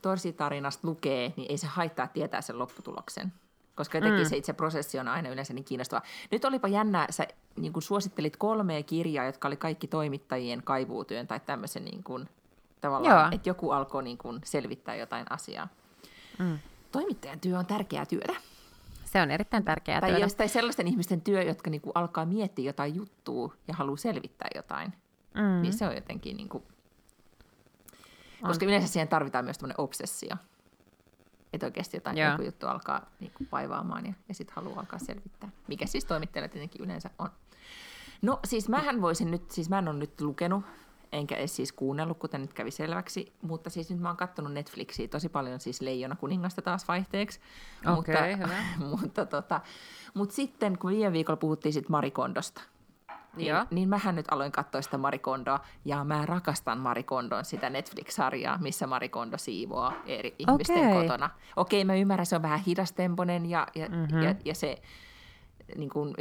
[0.02, 3.34] tositarinasta lukee, niin ei se haittaa tietää sen lopputuloksen.
[3.76, 4.30] Koska jotenkin mm.
[4.30, 6.02] se itse prosessi on aina yleensä niin kiinnostava.
[6.32, 11.40] Nyt olipa jännä, sä niin kuin suosittelit kolmea kirjaa, jotka oli kaikki toimittajien kaivuutyön tai
[11.40, 12.30] tämmöisen niin kuin,
[12.82, 13.28] tavallaan, Joo.
[13.32, 15.68] että joku alkoi niin kuin selvittää jotain asiaa.
[16.40, 16.60] Mm
[16.92, 18.34] toimittajan työ on tärkeää työtä.
[19.06, 20.26] Se on erittäin tärkeää tai työtä.
[20.26, 24.94] Jostain sellaisten ihmisten työ, jotka niinku alkaa miettiä jotain juttua ja haluaa selvittää jotain.
[25.34, 25.62] Mm.
[25.62, 26.38] Niin se on jotenkin...
[26.38, 26.64] Niinku...
[28.42, 28.70] Koska on.
[28.70, 30.36] yleensä siihen tarvitaan myös tämmöinen obsessio.
[31.54, 35.50] Että oikeasti jotain joku juttu alkaa niinku vaivaamaan ja, ja sitten haluaa alkaa selvittää.
[35.68, 37.30] Mikä siis toimittajalla tietenkin yleensä on.
[38.22, 40.66] No siis mähän voisin nyt, siis mä en ole nyt lukenut
[41.12, 45.08] enkä edes siis kuunnellut, kuten nyt kävi selväksi, mutta siis nyt mä oon kattonut Netflixiä
[45.08, 47.40] tosi paljon siis Leijona kuningasta taas vaihteeksi.
[47.98, 48.64] Okay, hyvä.
[48.92, 49.62] mutta, tota,
[50.14, 52.62] mutta sitten, kun viime viikolla puhuttiin sit Marikondosta,
[53.38, 58.88] niin, niin mähän nyt aloin katsoa sitä Marikondoa, ja mä rakastan Marikondon sitä Netflix-sarjaa, missä
[58.88, 61.02] Marikondo siivoaa eri ihmisten okay.
[61.02, 61.30] kotona.
[61.56, 64.22] Okei, mä ymmärrän, se on vähän hidastemponen, ja, ja, mm-hmm.
[64.22, 64.82] ja, ja se
[65.76, 66.14] niin kuin,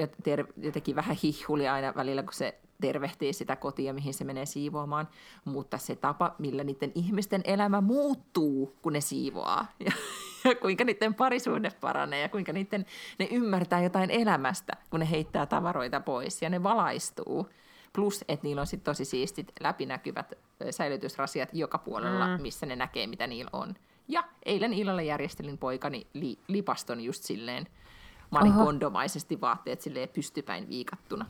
[0.56, 5.08] jotenkin vähän hihuli aina välillä, kun se tervehtii sitä kotia, mihin se menee siivoamaan,
[5.44, 9.92] mutta se tapa, millä niiden ihmisten elämä muuttuu, kun ne siivoaa, ja,
[10.44, 12.86] ja kuinka niiden parisuhde paranee, ja kuinka niiden,
[13.18, 17.48] ne ymmärtää jotain elämästä, kun ne heittää tavaroita pois, ja ne valaistuu.
[17.92, 20.32] Plus, että niillä on sitten tosi siistit läpinäkyvät
[20.70, 22.42] säilytysrasiat joka puolella, mm.
[22.42, 23.74] missä ne näkee, mitä niillä on.
[24.08, 27.66] Ja eilen illalla järjestelin poikani li, lipaston just silleen
[28.30, 31.26] manikondomaisesti vaatteet silleen pystypäin viikattuna.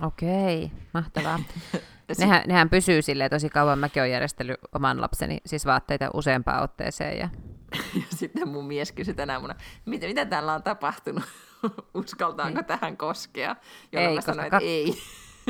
[0.00, 1.38] Okei, mahtavaa.
[2.18, 3.78] nehän, nehän pysyy silleen tosi kauan.
[3.78, 7.18] Mäkin olen järjestellyt oman lapseni siis vaatteita useampaan otteeseen.
[7.18, 7.28] Ja...
[8.00, 9.54] ja sitten mun mies kysyi tänä aamuna,
[9.86, 11.24] mitä, mitä täällä on tapahtunut?
[11.94, 12.64] Uskaltaanko ei.
[12.64, 13.56] tähän koskea?
[13.92, 14.62] Jolla ei, mä sanoin, kak...
[14.62, 14.94] ei.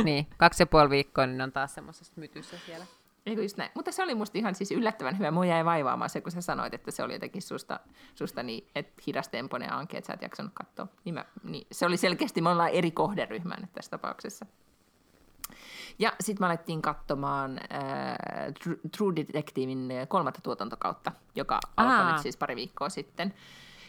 [0.05, 2.87] niin, kaksi ja puoli viikkoa, niin on taas semmoisessa mytyssä siellä.
[3.27, 3.71] Eikö just näin?
[3.75, 5.31] Mutta se oli musta ihan siis yllättävän hyvä.
[5.31, 7.81] Mua jäi vaivaamaan se, kun sä sanoit, että se oli jotenkin susta,
[8.15, 10.87] susta niin, että hidastempoinen anke, että sä et jaksanut katsoa.
[11.05, 14.47] Niin mä, niin se oli selkeästi, me ollaan eri kohderyhmää nyt tässä tapauksessa.
[15.99, 18.17] Ja sitten me alettiin katsomaan äh,
[18.97, 23.35] True Detectivein kolmatta tuotantokautta, joka alkoi nyt siis pari viikkoa sitten.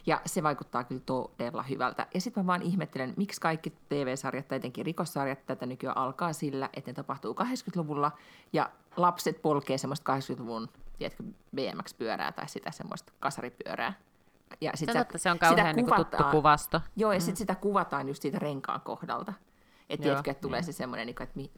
[0.05, 2.07] Ja se vaikuttaa kyllä todella hyvältä.
[2.13, 6.69] Ja sitten mä vaan ihmettelen, miksi kaikki TV-sarjat tai etenkin rikossarjat tätä nykyään alkaa sillä,
[6.73, 8.11] että ne tapahtuu 80-luvulla
[8.53, 11.23] ja lapset polkee semmoista 80-luvun tiedätkö,
[11.55, 13.93] BMX-pyörää tai sitä semmoista kasaripyörää.
[14.61, 16.81] Ja sit se, sitä, se on kauhean niin tuttu kuvasto.
[16.95, 17.21] Joo, ja mm.
[17.21, 19.33] sitten sitä kuvataan just siitä renkaan kohdalta.
[19.89, 20.65] Että tiedätkö, että tulee niin.
[20.65, 21.51] se semmoinen, niinku, että mi,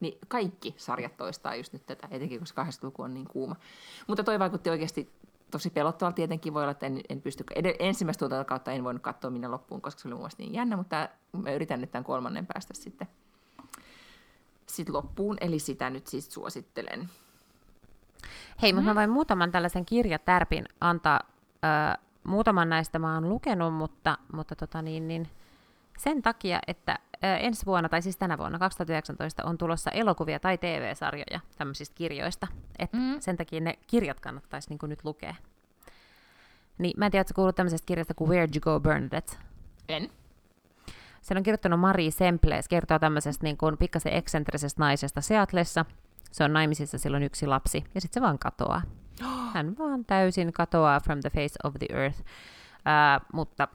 [0.00, 3.56] niin kaikki sarjat toistaa just nyt tätä, etenkin koska 80-luku on niin kuuma.
[4.06, 5.12] Mutta toi vaikutti oikeasti
[5.52, 9.02] tosi pelottavalla tietenkin voi olla, että en, en pysty, ed- ensimmäistä tuota kautta en voinut
[9.02, 12.46] katsoa minä loppuun, koska se oli mun niin jännä, mutta mä yritän nyt tämän kolmannen
[12.46, 13.08] päästä sitten
[14.66, 17.08] sit loppuun, eli sitä nyt siis suosittelen.
[18.62, 18.90] Hei, mutta mm.
[18.90, 21.20] mä voin muutaman tällaisen kirjatärpin antaa.
[21.64, 25.28] Ö, muutaman näistä mä oon lukenut, mutta, mutta tota niin, niin,
[25.98, 31.40] sen takia, että ensi vuonna, tai siis tänä vuonna 2019, on tulossa elokuvia tai TV-sarjoja
[31.58, 32.46] tämmöisistä kirjoista.
[32.78, 33.20] Et mm.
[33.20, 35.34] Sen takia ne kirjat kannattaisi niin nyt lukea.
[36.78, 39.36] Niin, mä en tiedä, että kuullut tämmöisestä kirjasta kuin Where'd You Go, Bernadette?
[39.88, 40.10] En.
[41.22, 42.62] Sen on kirjoittanut Marie Semple.
[42.62, 45.84] Se kertoo tämmöisestä niin kuin pikkasen eksentrisestä naisesta Seatlessa.
[46.32, 48.82] Se on naimisissa, silloin yksi lapsi, ja sitten se vaan katoaa.
[49.54, 52.20] Hän vaan täysin katoaa from the face of the earth.
[52.20, 53.68] Uh, mutta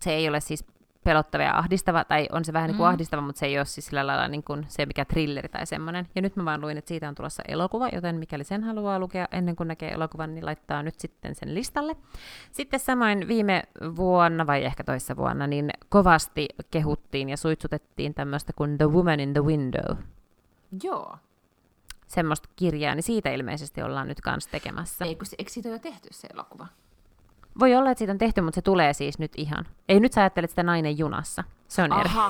[0.00, 0.64] se ei ole siis
[1.04, 2.90] pelottava ja ahdistava, tai on se vähän niin kuin mm.
[2.90, 6.08] ahdistava, mutta se ei ole siis sillä lailla niin kuin se mikä trilleri tai semmoinen.
[6.14, 9.28] Ja nyt mä vaan luin, että siitä on tulossa elokuva, joten mikäli sen haluaa lukea
[9.32, 11.96] ennen kuin näkee elokuvan, niin laittaa nyt sitten sen listalle.
[12.52, 13.62] Sitten samoin viime
[13.96, 19.32] vuonna, vai ehkä toissa vuonna, niin kovasti kehuttiin ja suitsutettiin tämmöistä kuin The Woman in
[19.32, 19.96] the Window.
[20.82, 21.16] Joo.
[22.06, 25.04] Semmoista kirjaa, niin siitä ilmeisesti ollaan nyt kanssa tekemässä.
[25.04, 26.66] Ei, kun se, eikö siitä jo tehty se elokuva?
[27.60, 29.66] Voi olla, että siitä on tehty, mutta se tulee siis nyt ihan.
[29.88, 31.44] Ei nyt sä ajattelet sitä nainen junassa.
[31.68, 32.10] Se on eri.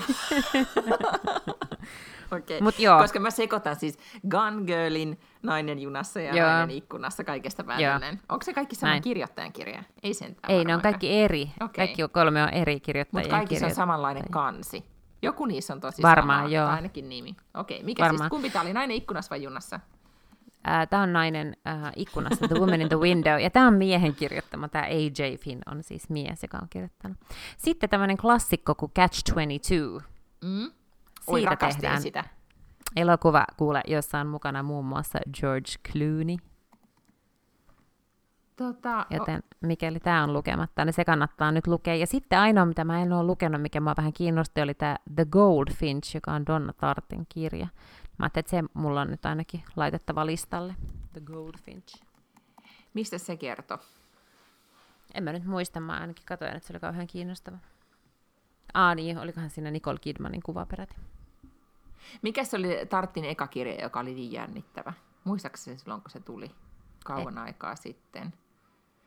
[2.33, 2.73] Okei, okay.
[2.79, 3.01] joo.
[3.01, 3.99] koska mä sekoitan siis
[4.31, 6.49] Gun Girlin nainen junassa ja joo.
[6.49, 8.21] nainen ikkunassa kaikesta päätellen.
[8.29, 9.03] Onko se kaikki sama Näin.
[9.03, 9.83] kirjoittajan kirja?
[10.03, 10.55] Ei sentään.
[10.55, 11.51] Ei, ne on kaikki eri.
[11.57, 11.87] Okay.
[11.87, 14.85] Kaikki kolme on eri kirjoittajien Mutta kaikki on samanlainen kansi.
[15.23, 16.69] Joku niissä on tosi Varmaan, sama, joo.
[16.69, 17.37] ainakin nimi.
[17.55, 18.11] Okei, okay, mikä siis?
[18.11, 18.19] Varmaan.
[18.19, 19.81] siis, kumpi tämä oli, nainen ikkunassa vai junassa?
[20.69, 24.15] Uh, tämä on nainen uh, ikkunassa, The Woman in the Window, ja tämä on miehen
[24.15, 25.37] kirjoittama, tämä A.J.
[25.39, 27.19] Finn on siis mies, joka on kirjoittanut.
[27.57, 30.03] Sitten tämmöinen klassikko kuin Catch-22.
[30.45, 30.71] Mm.
[31.27, 32.25] Oi, Siitä tehdään sitä.
[32.97, 36.37] elokuva, kuule, jossa on mukana muun muassa George Clooney.
[38.57, 41.95] Tota, Joten mikäli tämä on lukematta, niin se kannattaa nyt lukea.
[41.95, 45.25] Ja sitten ainoa, mitä mä en ole lukenut, mikä mä vähän kiinnosti, oli tämä The
[45.25, 47.67] Goldfinch, joka on Donna Tartin kirja.
[48.19, 50.75] Mä ajattelin, että se mulla on nyt ainakin laitettava listalle.
[51.13, 52.03] The Goldfinch.
[52.95, 53.79] Mistä se kertoo?
[55.15, 57.59] En mä nyt muista, mä ainakin katsoin, että se oli kauhean kiinnostava.
[58.75, 60.97] Ah niin, olikohan siinä Nicole Kidmanin kuva peräti.
[62.23, 64.93] Mikä se oli Tartin eka kirja, joka oli niin jännittävä?
[65.25, 66.51] Muistaakseni silloin, kun se tuli
[67.05, 67.45] kauan Ei.
[67.45, 68.31] aikaa sitten?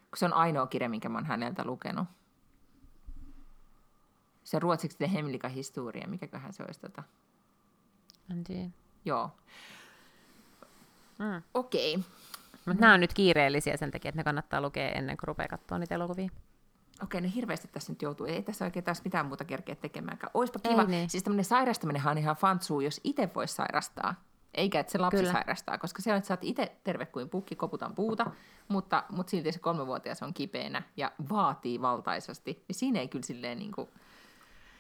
[0.10, 2.08] Kun se on ainoa kirja, minkä mä oon häneltä lukenut.
[4.44, 6.08] Se ruotsiksi The Hemlika Historia.
[6.08, 7.04] Mikäköhän se olisi tota?
[8.32, 8.70] En tiedä.
[9.06, 9.30] Joo.
[11.18, 11.42] Mm.
[11.54, 11.96] Okei.
[11.96, 12.10] Okay.
[12.66, 15.80] Mutta nämä on nyt kiireellisiä sen takia, että ne kannattaa lukea ennen kuin rupeaa katsoa
[15.80, 16.30] niitä elokuvia.
[17.04, 18.26] Okei, no hirveästi tässä nyt joutuu.
[18.26, 20.32] Ei tässä oikein taas mitään muuta kerkeä tekemäänkään.
[20.34, 20.82] Oispa kiva.
[20.82, 21.10] Ei, niin.
[21.10, 24.16] Siis tämmöinen sairastaminen on ihan fantsuu, jos itse voisi sairastaa.
[24.54, 25.32] Eikä, että se lapsi Kyllä.
[25.32, 28.32] sairastaa, koska se on, että sä oot itse terve kuin pukki, koputan puuta,
[28.68, 32.64] mutta, mutta silti se kolmevuotias on kipeänä ja vaatii valtaisasti.
[32.68, 33.90] Niin siinä ei kyllä silleen niin kuin,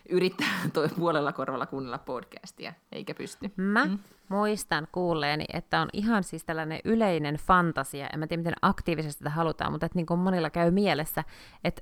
[0.09, 3.51] yrittää toi puolella korvalla kuunnella podcastia, eikä pysty.
[3.55, 3.99] Mä mm.
[4.29, 9.29] muistan kuulleeni, että on ihan siis tällainen yleinen fantasia, en mä tiedä miten aktiivisesti sitä
[9.29, 11.23] halutaan, mutta että niin kuin monilla käy mielessä,
[11.63, 11.81] että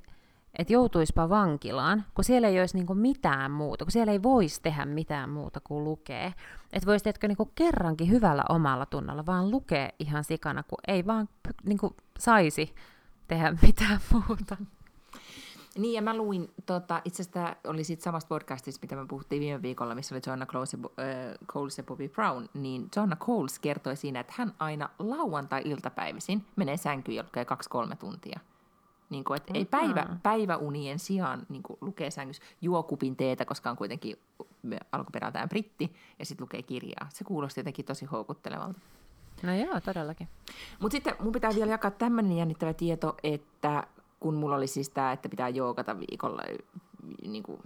[0.58, 4.84] että joutuispa vankilaan, kun siellä ei olisi niinku mitään muuta, kun siellä ei voisi tehdä
[4.84, 6.34] mitään muuta kuin lukee.
[6.72, 11.28] Että voisi teetkö niinku kerrankin hyvällä omalla tunnalla vaan lukea ihan sikana, kun ei vaan
[11.64, 12.74] niinku saisi
[13.28, 14.56] tehdä mitään muuta.
[15.78, 19.40] Niin, ja mä luin, tota, itse asiassa tämä oli siitä samasta podcastista, mitä me puhuttiin
[19.40, 23.96] viime viikolla, missä oli Joanna ja, äh, Coles ja Bobby Brown, niin Joanna Coles kertoi
[23.96, 28.40] siinä, että hän aina lauantai-iltapäivisin menee sänkyyn ja lukee kaksi-kolme tuntia.
[29.10, 33.70] Niin kuin, että ei päivä, päiväunien sijaan niin kuin lukee sängyssä, juo kupin teetä, koska
[33.70, 34.16] on kuitenkin
[34.92, 37.06] alkuperältään britti, ja sitten lukee kirjaa.
[37.08, 38.80] Se kuulosti jotenkin tosi houkuttelevalta.
[39.42, 40.28] No joo, todellakin.
[40.80, 43.84] Mutta sitten mun pitää vielä jakaa tämmöinen jännittävä tieto, että
[44.20, 46.42] kun mulla oli siis tämä, että pitää joogata viikolla
[47.22, 47.60] niin kuin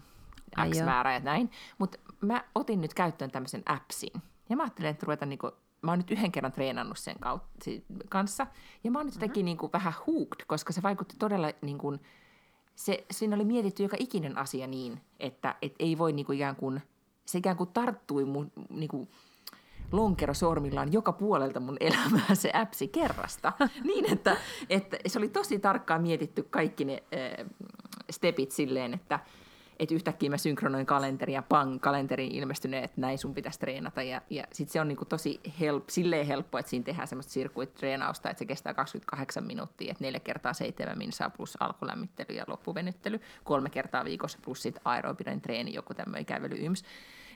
[0.70, 1.50] X määrä ja näin.
[1.78, 4.22] Mutta mä otin nyt käyttöön tämmöisen appsin.
[4.48, 7.16] Ja mä ajattelin, että ruvetaan niin kuin mä oon nyt yhden kerran treenannut sen
[8.08, 8.46] kanssa,
[8.84, 9.22] ja mä oon nyt mm-hmm.
[9.22, 12.00] jotenkin niin kuin vähän hooked, koska se vaikutti todella, niin kuin,
[12.74, 16.56] se, siinä oli mietitty joka ikinen asia niin, että et ei voi niin kuin ikään
[16.56, 16.82] kuin,
[17.26, 19.08] se ikään kuin tarttui mun niin kuin,
[19.92, 23.52] lonkerosormillaan joka puolelta mun elämää se appsi kerrasta.
[23.84, 24.36] niin, että,
[24.70, 27.46] että se oli tosi tarkkaan mietitty kaikki ne äh,
[28.10, 29.18] stepit silleen, että
[29.78, 34.02] että yhtäkkiä mä synkronoin kalenteri ja pang, kalenteriin ilmestyneet, että näin sun pitäisi treenata.
[34.02, 38.30] Ja, ja sitten se on niinku tosi help, silleen helppo, että siinä tehdään semmoista sirkuit-treenausta,
[38.30, 43.70] että se kestää 28 minuuttia, että neljä kertaa seitsemän minsaa plus alkulämmittely ja loppuvenyttely, kolme
[43.70, 46.84] kertaa viikossa plus sitten aerobinen treeni, joku tämmöinen kävely yms.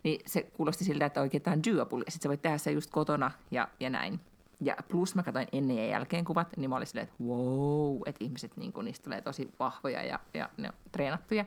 [0.03, 2.73] Niin se kuulosti siltä, että oikein tämä on doable, ja sitten sä voit tehdä se
[2.73, 4.21] just kotona ja, ja näin.
[4.61, 8.25] Ja plus mä katsoin ennen ja jälkeen kuvat, niin mä olin silleen, että wow, että
[8.25, 11.45] ihmiset, niin kun, niistä tulee tosi vahvoja ja, ja ne on treenattuja.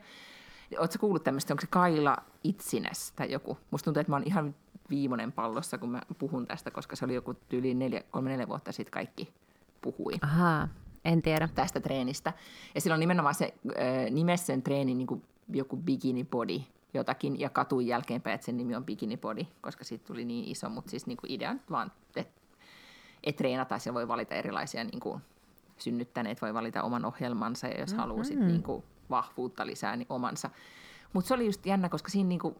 [0.78, 3.58] Oletko kuullut tämmöistä, onko se Kaila Itsines tai joku?
[3.70, 4.54] Musta tuntuu, että mä oon ihan
[4.90, 8.72] viimeinen pallossa, kun mä puhun tästä, koska se oli joku yli neljä, kolme neljä vuotta
[8.72, 9.32] sitten kaikki
[9.80, 10.12] puhui.
[10.20, 10.68] Ahaa,
[11.04, 11.48] en tiedä.
[11.54, 12.32] Tästä treenistä.
[12.74, 16.60] Ja silloin nimenomaan se äh, nimessä sen treenin niin kuin joku bikini body
[16.94, 20.68] jotakin, ja katuin jälkeenpäin, että sen nimi on bikini body, koska siitä tuli niin iso,
[20.68, 22.32] mutta siis niin kuin idea nyt vaan, että
[23.24, 25.20] et treenata, ja voi valita erilaisia niin kuin
[25.78, 28.00] synnyttäneet, voi valita oman ohjelmansa, ja jos mm-hmm.
[28.00, 30.50] haluaa sit, niin kuin, vahvuutta lisää niin omansa.
[31.12, 32.56] Mutta se oli just jännä, koska siinä niinku,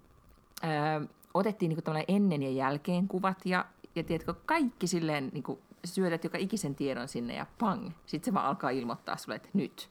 [0.64, 3.64] ö, otettiin niinku ennen ja jälkeen kuvat ja,
[3.94, 8.46] ja tiedätkö, kaikki silleen niinku, syötät joka ikisen tiedon sinne ja pang, sitten se vaan
[8.46, 9.90] alkaa ilmoittaa sulle, että nyt.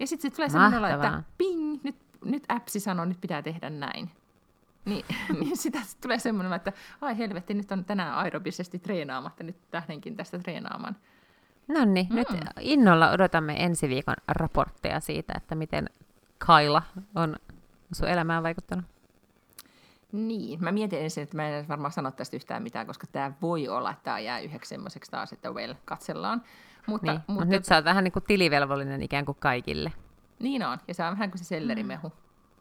[0.00, 1.96] Ja sitten sit tulee sellainen olo, että ping, nyt,
[2.30, 4.10] nyt appsi sanoo, nyt pitää tehdä näin.
[4.84, 5.04] Niin,
[5.40, 10.16] niin sitä sit tulee semmoinen, että ai helvetti, nyt on tänään aerobisesti treenaamatta, nyt tähdenkin
[10.16, 10.96] tästä treenaamaan.
[11.68, 12.16] No niin, mm.
[12.16, 12.28] nyt
[12.60, 15.90] innolla odotamme ensi viikon raportteja siitä, että miten
[16.38, 16.82] Kaila
[17.14, 17.36] on
[17.92, 18.84] sun elämään vaikuttanut.
[20.12, 23.68] Niin, mä mietin ensin, että mä en varmaan sano tästä yhtään mitään, koska tämä voi
[23.68, 26.42] olla, että tämä jää yhdeksi semmoiseksi taas, että well, katsellaan.
[26.86, 27.20] Mutta, niin.
[27.26, 29.92] mutta nyt sä oot vähän niin kuin tilivelvollinen ikään kuin kaikille.
[30.38, 32.08] Niin on, ja se on vähän kuin se sellerimehu.
[32.08, 32.14] Mm.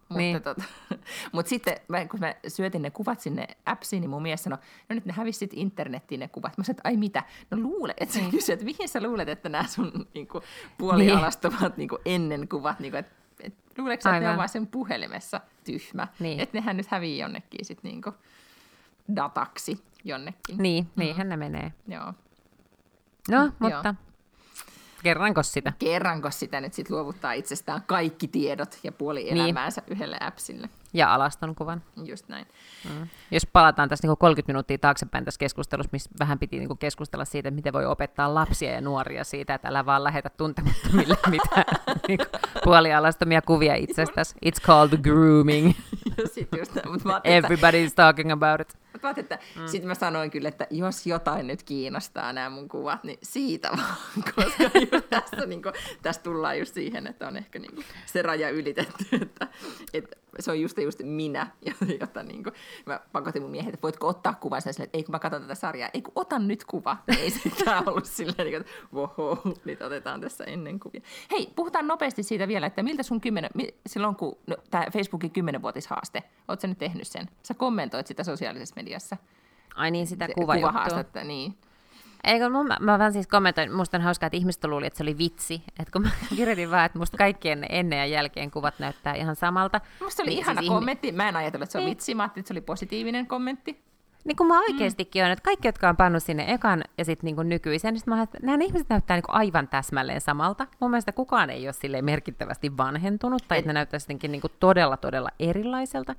[0.09, 0.41] Mutta, niin.
[0.41, 0.63] tota,
[1.33, 4.59] mutta sitten mä, kun mä syötin ne kuvat sinne appsiin, niin mun mies sanoi,
[4.89, 6.57] no nyt ne hävisit internettiin ne kuvat.
[6.57, 7.23] Mä sanoin, että ai mitä?
[7.51, 8.31] No luule, että sä niin.
[8.31, 10.43] kysyt, että mihin sä luulet, että nämä sun niin kuin,
[10.77, 11.89] puolialastuvat niin.
[11.89, 15.41] niin ennen kuvat, niin kuin, että, että luuleeko sä, että ne on vaan sen puhelimessa
[15.63, 16.07] tyhmä?
[16.19, 16.39] Niin.
[16.39, 18.15] Että nehän nyt hävii jonnekin sit niin kuin
[19.15, 20.57] dataksi jonnekin.
[20.57, 21.29] Niin, niinhän mm.
[21.29, 21.73] ne menee.
[21.87, 22.13] Joo.
[23.31, 24.04] No, mutta Joo.
[25.05, 25.73] Kerranko sitä?
[25.79, 29.37] Kerranko sitä nyt sitten luovuttaa itsestään kaikki tiedot ja puoli niin.
[29.37, 29.91] elämäänsä niin.
[29.97, 30.69] yhdelle appsille.
[30.95, 31.83] Ja alaston kuvan.
[32.03, 32.47] Just näin.
[32.89, 33.07] Mm.
[33.31, 37.51] Jos palataan tässä niinku 30 minuuttia taaksepäin tässä keskustelussa, missä vähän piti niinku keskustella siitä,
[37.51, 41.65] miten voi opettaa lapsia ja nuoria siitä, että älä vaan lähetä tuntemattomille mitään
[42.07, 42.25] niinku
[42.63, 44.35] puolialastomia kuvia itsestäsi.
[44.45, 45.73] It's called grooming.
[46.57, 48.77] just, mutta Everybody's talking about it.
[48.93, 49.67] Mutta että mm.
[49.67, 53.95] sitten mä sanoin kyllä, että jos jotain nyt kiinnostaa nämä mun kuvat, niin siitä vaan,
[54.35, 58.21] koska just tässä, niin kuin, tässä tullaan just siihen, että on ehkä niin kuin, se
[58.21, 59.47] raja ylitetty, että,
[59.93, 61.47] että se on just, just minä,
[61.99, 62.53] jota niin kuin,
[62.85, 65.41] mä pakotin mun miehet, että voitko ottaa kuvan sen silleen, että ei kun mä katson
[65.41, 66.97] tätä sarjaa, ei kun otan nyt kuva.
[67.19, 71.01] Ei sitä ollut silleen, niin että voho, nyt otetaan tässä ennen kuvia.
[71.31, 73.49] Hei, puhutaan nopeasti siitä vielä, että miltä sun kymmenen,
[73.87, 77.29] silloin kun no, tämä Facebookin kymmenenvuotishaaste, oot sä nyt tehnyt sen?
[77.43, 79.17] Sä kommentoit sitä sosiaalisessa mediassa.
[79.75, 80.69] Ai niin, sitä kuvajuttua.
[80.69, 81.57] Kuvahaastetta, niin.
[82.25, 85.17] Eikö, mun, mä, vaan siis kommentoin, musta on hauskaa, että ihmiset luuli, että se oli
[85.17, 85.63] vitsi.
[85.79, 89.81] Että kun mä kirjoitin vaan, että musta kaikkien ennen ja jälkeen kuvat näyttää ihan samalta.
[90.03, 91.11] Musta oli niin, ihana siis kommentti.
[91.11, 91.91] Mä en ajatellut, että se on niin.
[91.91, 92.15] vitsi.
[92.15, 93.85] Mä ajattelin, että se oli positiivinen kommentti.
[94.25, 95.25] Niin kuin mä oikeastikin mm.
[95.25, 98.37] on, että kaikki, jotka on pannut sinne ekan ja sitten niin nykyisen, niin mä että
[98.41, 100.67] nämä ihmiset näyttää niin aivan täsmälleen samalta.
[100.79, 104.97] Mun mielestä kukaan ei ole sille merkittävästi vanhentunut, tai että ne näyttää sittenkin niin todella,
[104.97, 106.15] todella erilaiselta.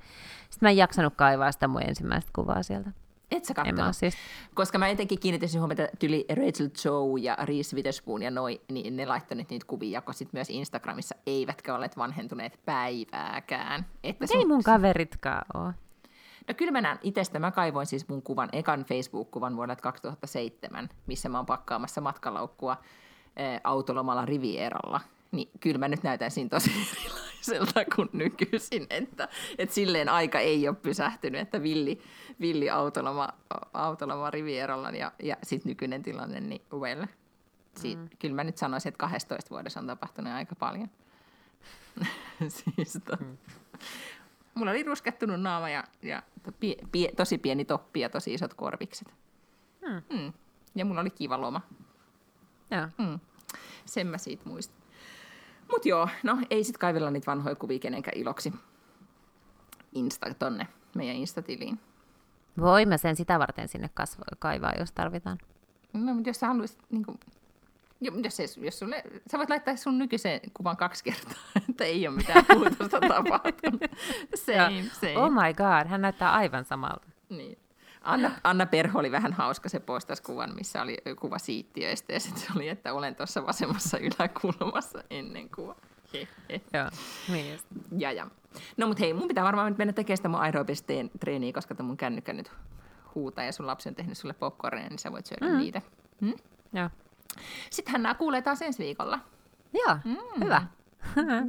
[0.49, 2.91] Sitten mä en jaksanut kaivaa sitä mun ensimmäistä kuvaa sieltä.
[3.31, 3.95] Et sä katsonut?
[3.95, 4.17] Siis...
[4.53, 9.05] Koska mä etenkin kiinnitin huomiota tyli Rachel Joe ja Reese Witherspoon ja noi, niin ne
[9.05, 13.85] laittaneet niitä kuvia, kun sit myös Instagramissa eivätkä olleet vanhentuneet päivääkään.
[14.03, 14.47] Että ei sun...
[14.47, 15.73] mun kaveritkaan ole.
[16.47, 17.39] No kyllä mä näen itsestä.
[17.39, 22.77] Mä kaivoin siis mun kuvan, ekan Facebook-kuvan vuodelta 2007, missä mä oon pakkaamassa matkalaukkua
[23.63, 25.01] autolomalla Rivieralla.
[25.31, 30.67] Niin kyllä mä nyt näytän siinä tosi erilaiselta kuin nykyisin, että, että silleen aika ei
[30.67, 32.01] ole pysähtynyt, että villi,
[32.41, 33.29] villi autoloma,
[33.73, 37.05] autoloma Rivieralla ja, ja sitten nykyinen tilanne, niin well.
[37.75, 38.09] Siit, mm.
[38.19, 40.89] Kyllä mä nyt sanoisin, että 12 vuodessa on tapahtunut aika paljon.
[42.47, 43.37] siis to, mm.
[44.57, 46.23] Mulla oli ruskettunut naama ja, ja
[46.59, 49.13] pie, pie, tosi pieni toppi ja tosi isot korvikset.
[49.81, 50.17] Mm.
[50.17, 50.33] Mm.
[50.75, 51.61] Ja mulla oli kiva loma.
[52.71, 52.89] Ja.
[52.97, 53.19] Mm.
[53.85, 54.77] Sen mä siitä muistan.
[55.71, 58.53] Mut joo, no ei sit kaivella niitä vanhoja kuvia kenenkään iloksi.
[59.93, 61.79] Insta tonne meidän Instatiliin.
[62.61, 65.37] Voimme sen sitä varten sinne kasvo- kaivaa, jos tarvitaan.
[65.93, 67.19] No, mutta jos sä haluaisit, niin kuin,
[68.01, 72.15] jos, jos, jos sulle, sä voit laittaa sun nykyisen kuvan kaksi kertaa, että ei ole
[72.15, 73.81] mitään muutosta tapahtunut.
[74.35, 75.17] Same, same.
[75.17, 77.07] Oh my god, hän näyttää aivan samalta.
[77.29, 77.57] Niin.
[78.07, 82.43] Anna, Anna Perho oli vähän hauska, se postasi kuvan, missä oli kuva siittiöistä ja sitten
[82.43, 85.75] se oli, että olen tuossa vasemmassa yläkulmassa ennen kuva.
[86.73, 86.89] Joo,
[87.29, 87.59] niin
[87.97, 88.27] Ja, ja.
[88.77, 91.87] No mut hei, mun pitää varmaan nyt mennä tekemään sitä mun aerobista treeniä, koska tämä
[91.87, 92.51] mun kännykkä nyt
[93.15, 95.57] huutaa ja sun lapsi on tehnyt sulle popcornia, niin sä voit syödä mm.
[95.57, 95.81] niitä.
[96.73, 96.89] Joo.
[97.69, 99.19] Sittenhän nämä kuulee taas ensi viikolla.
[99.73, 100.43] Joo, mm.
[100.43, 100.63] hyvä.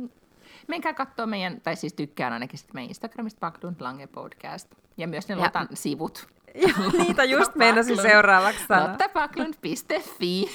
[0.69, 4.75] Menkää katsoa meidän, tai siis tykkään ainakin meidän Instagramista Backlund Lange Podcast.
[4.97, 5.41] Ja myös ne ja.
[5.41, 6.38] Lotan sivut.
[6.55, 6.69] Ja,
[7.05, 8.89] niitä just meinasin seuraavaksi sanoa.
[8.89, 10.51] Lottapacklund.fi.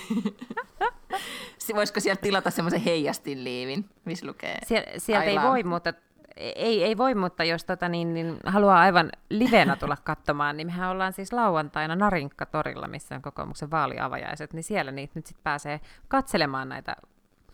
[1.76, 5.94] Voisiko sieltä tilata semmoisen heijastin liivin, missä lukee Sie- Sieltä ei voi, mutta
[6.38, 10.90] ei, ei voi, mutta jos tota, niin, niin, haluaa aivan livenä tulla katsomaan, niin mehän
[10.90, 16.70] ollaan siis lauantaina Narinkka-torilla, missä on kokoomuksen vaaliavajaiset, niin siellä niitä nyt sitten pääsee katselemaan
[16.70, 16.96] näitä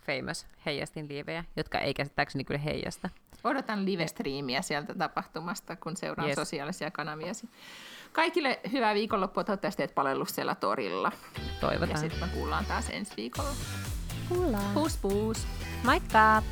[0.06, 3.10] famous heijastin liivejä, jotka ei käsittääkseni kyllä heijasta.
[3.44, 6.36] Odotan live-striimiä sieltä tapahtumasta, kun seuraan yes.
[6.36, 7.34] sosiaalisia kanavia.
[8.12, 11.12] Kaikille hyvää viikonloppua, toivottavasti teet palellus siellä torilla.
[11.60, 11.90] Toivotaan.
[11.90, 13.50] Ja sitten me kuullaan taas ensi viikolla.
[14.30, 14.74] Kuullaan.
[14.74, 15.48] Puus puus.
[15.84, 16.44] Moikka!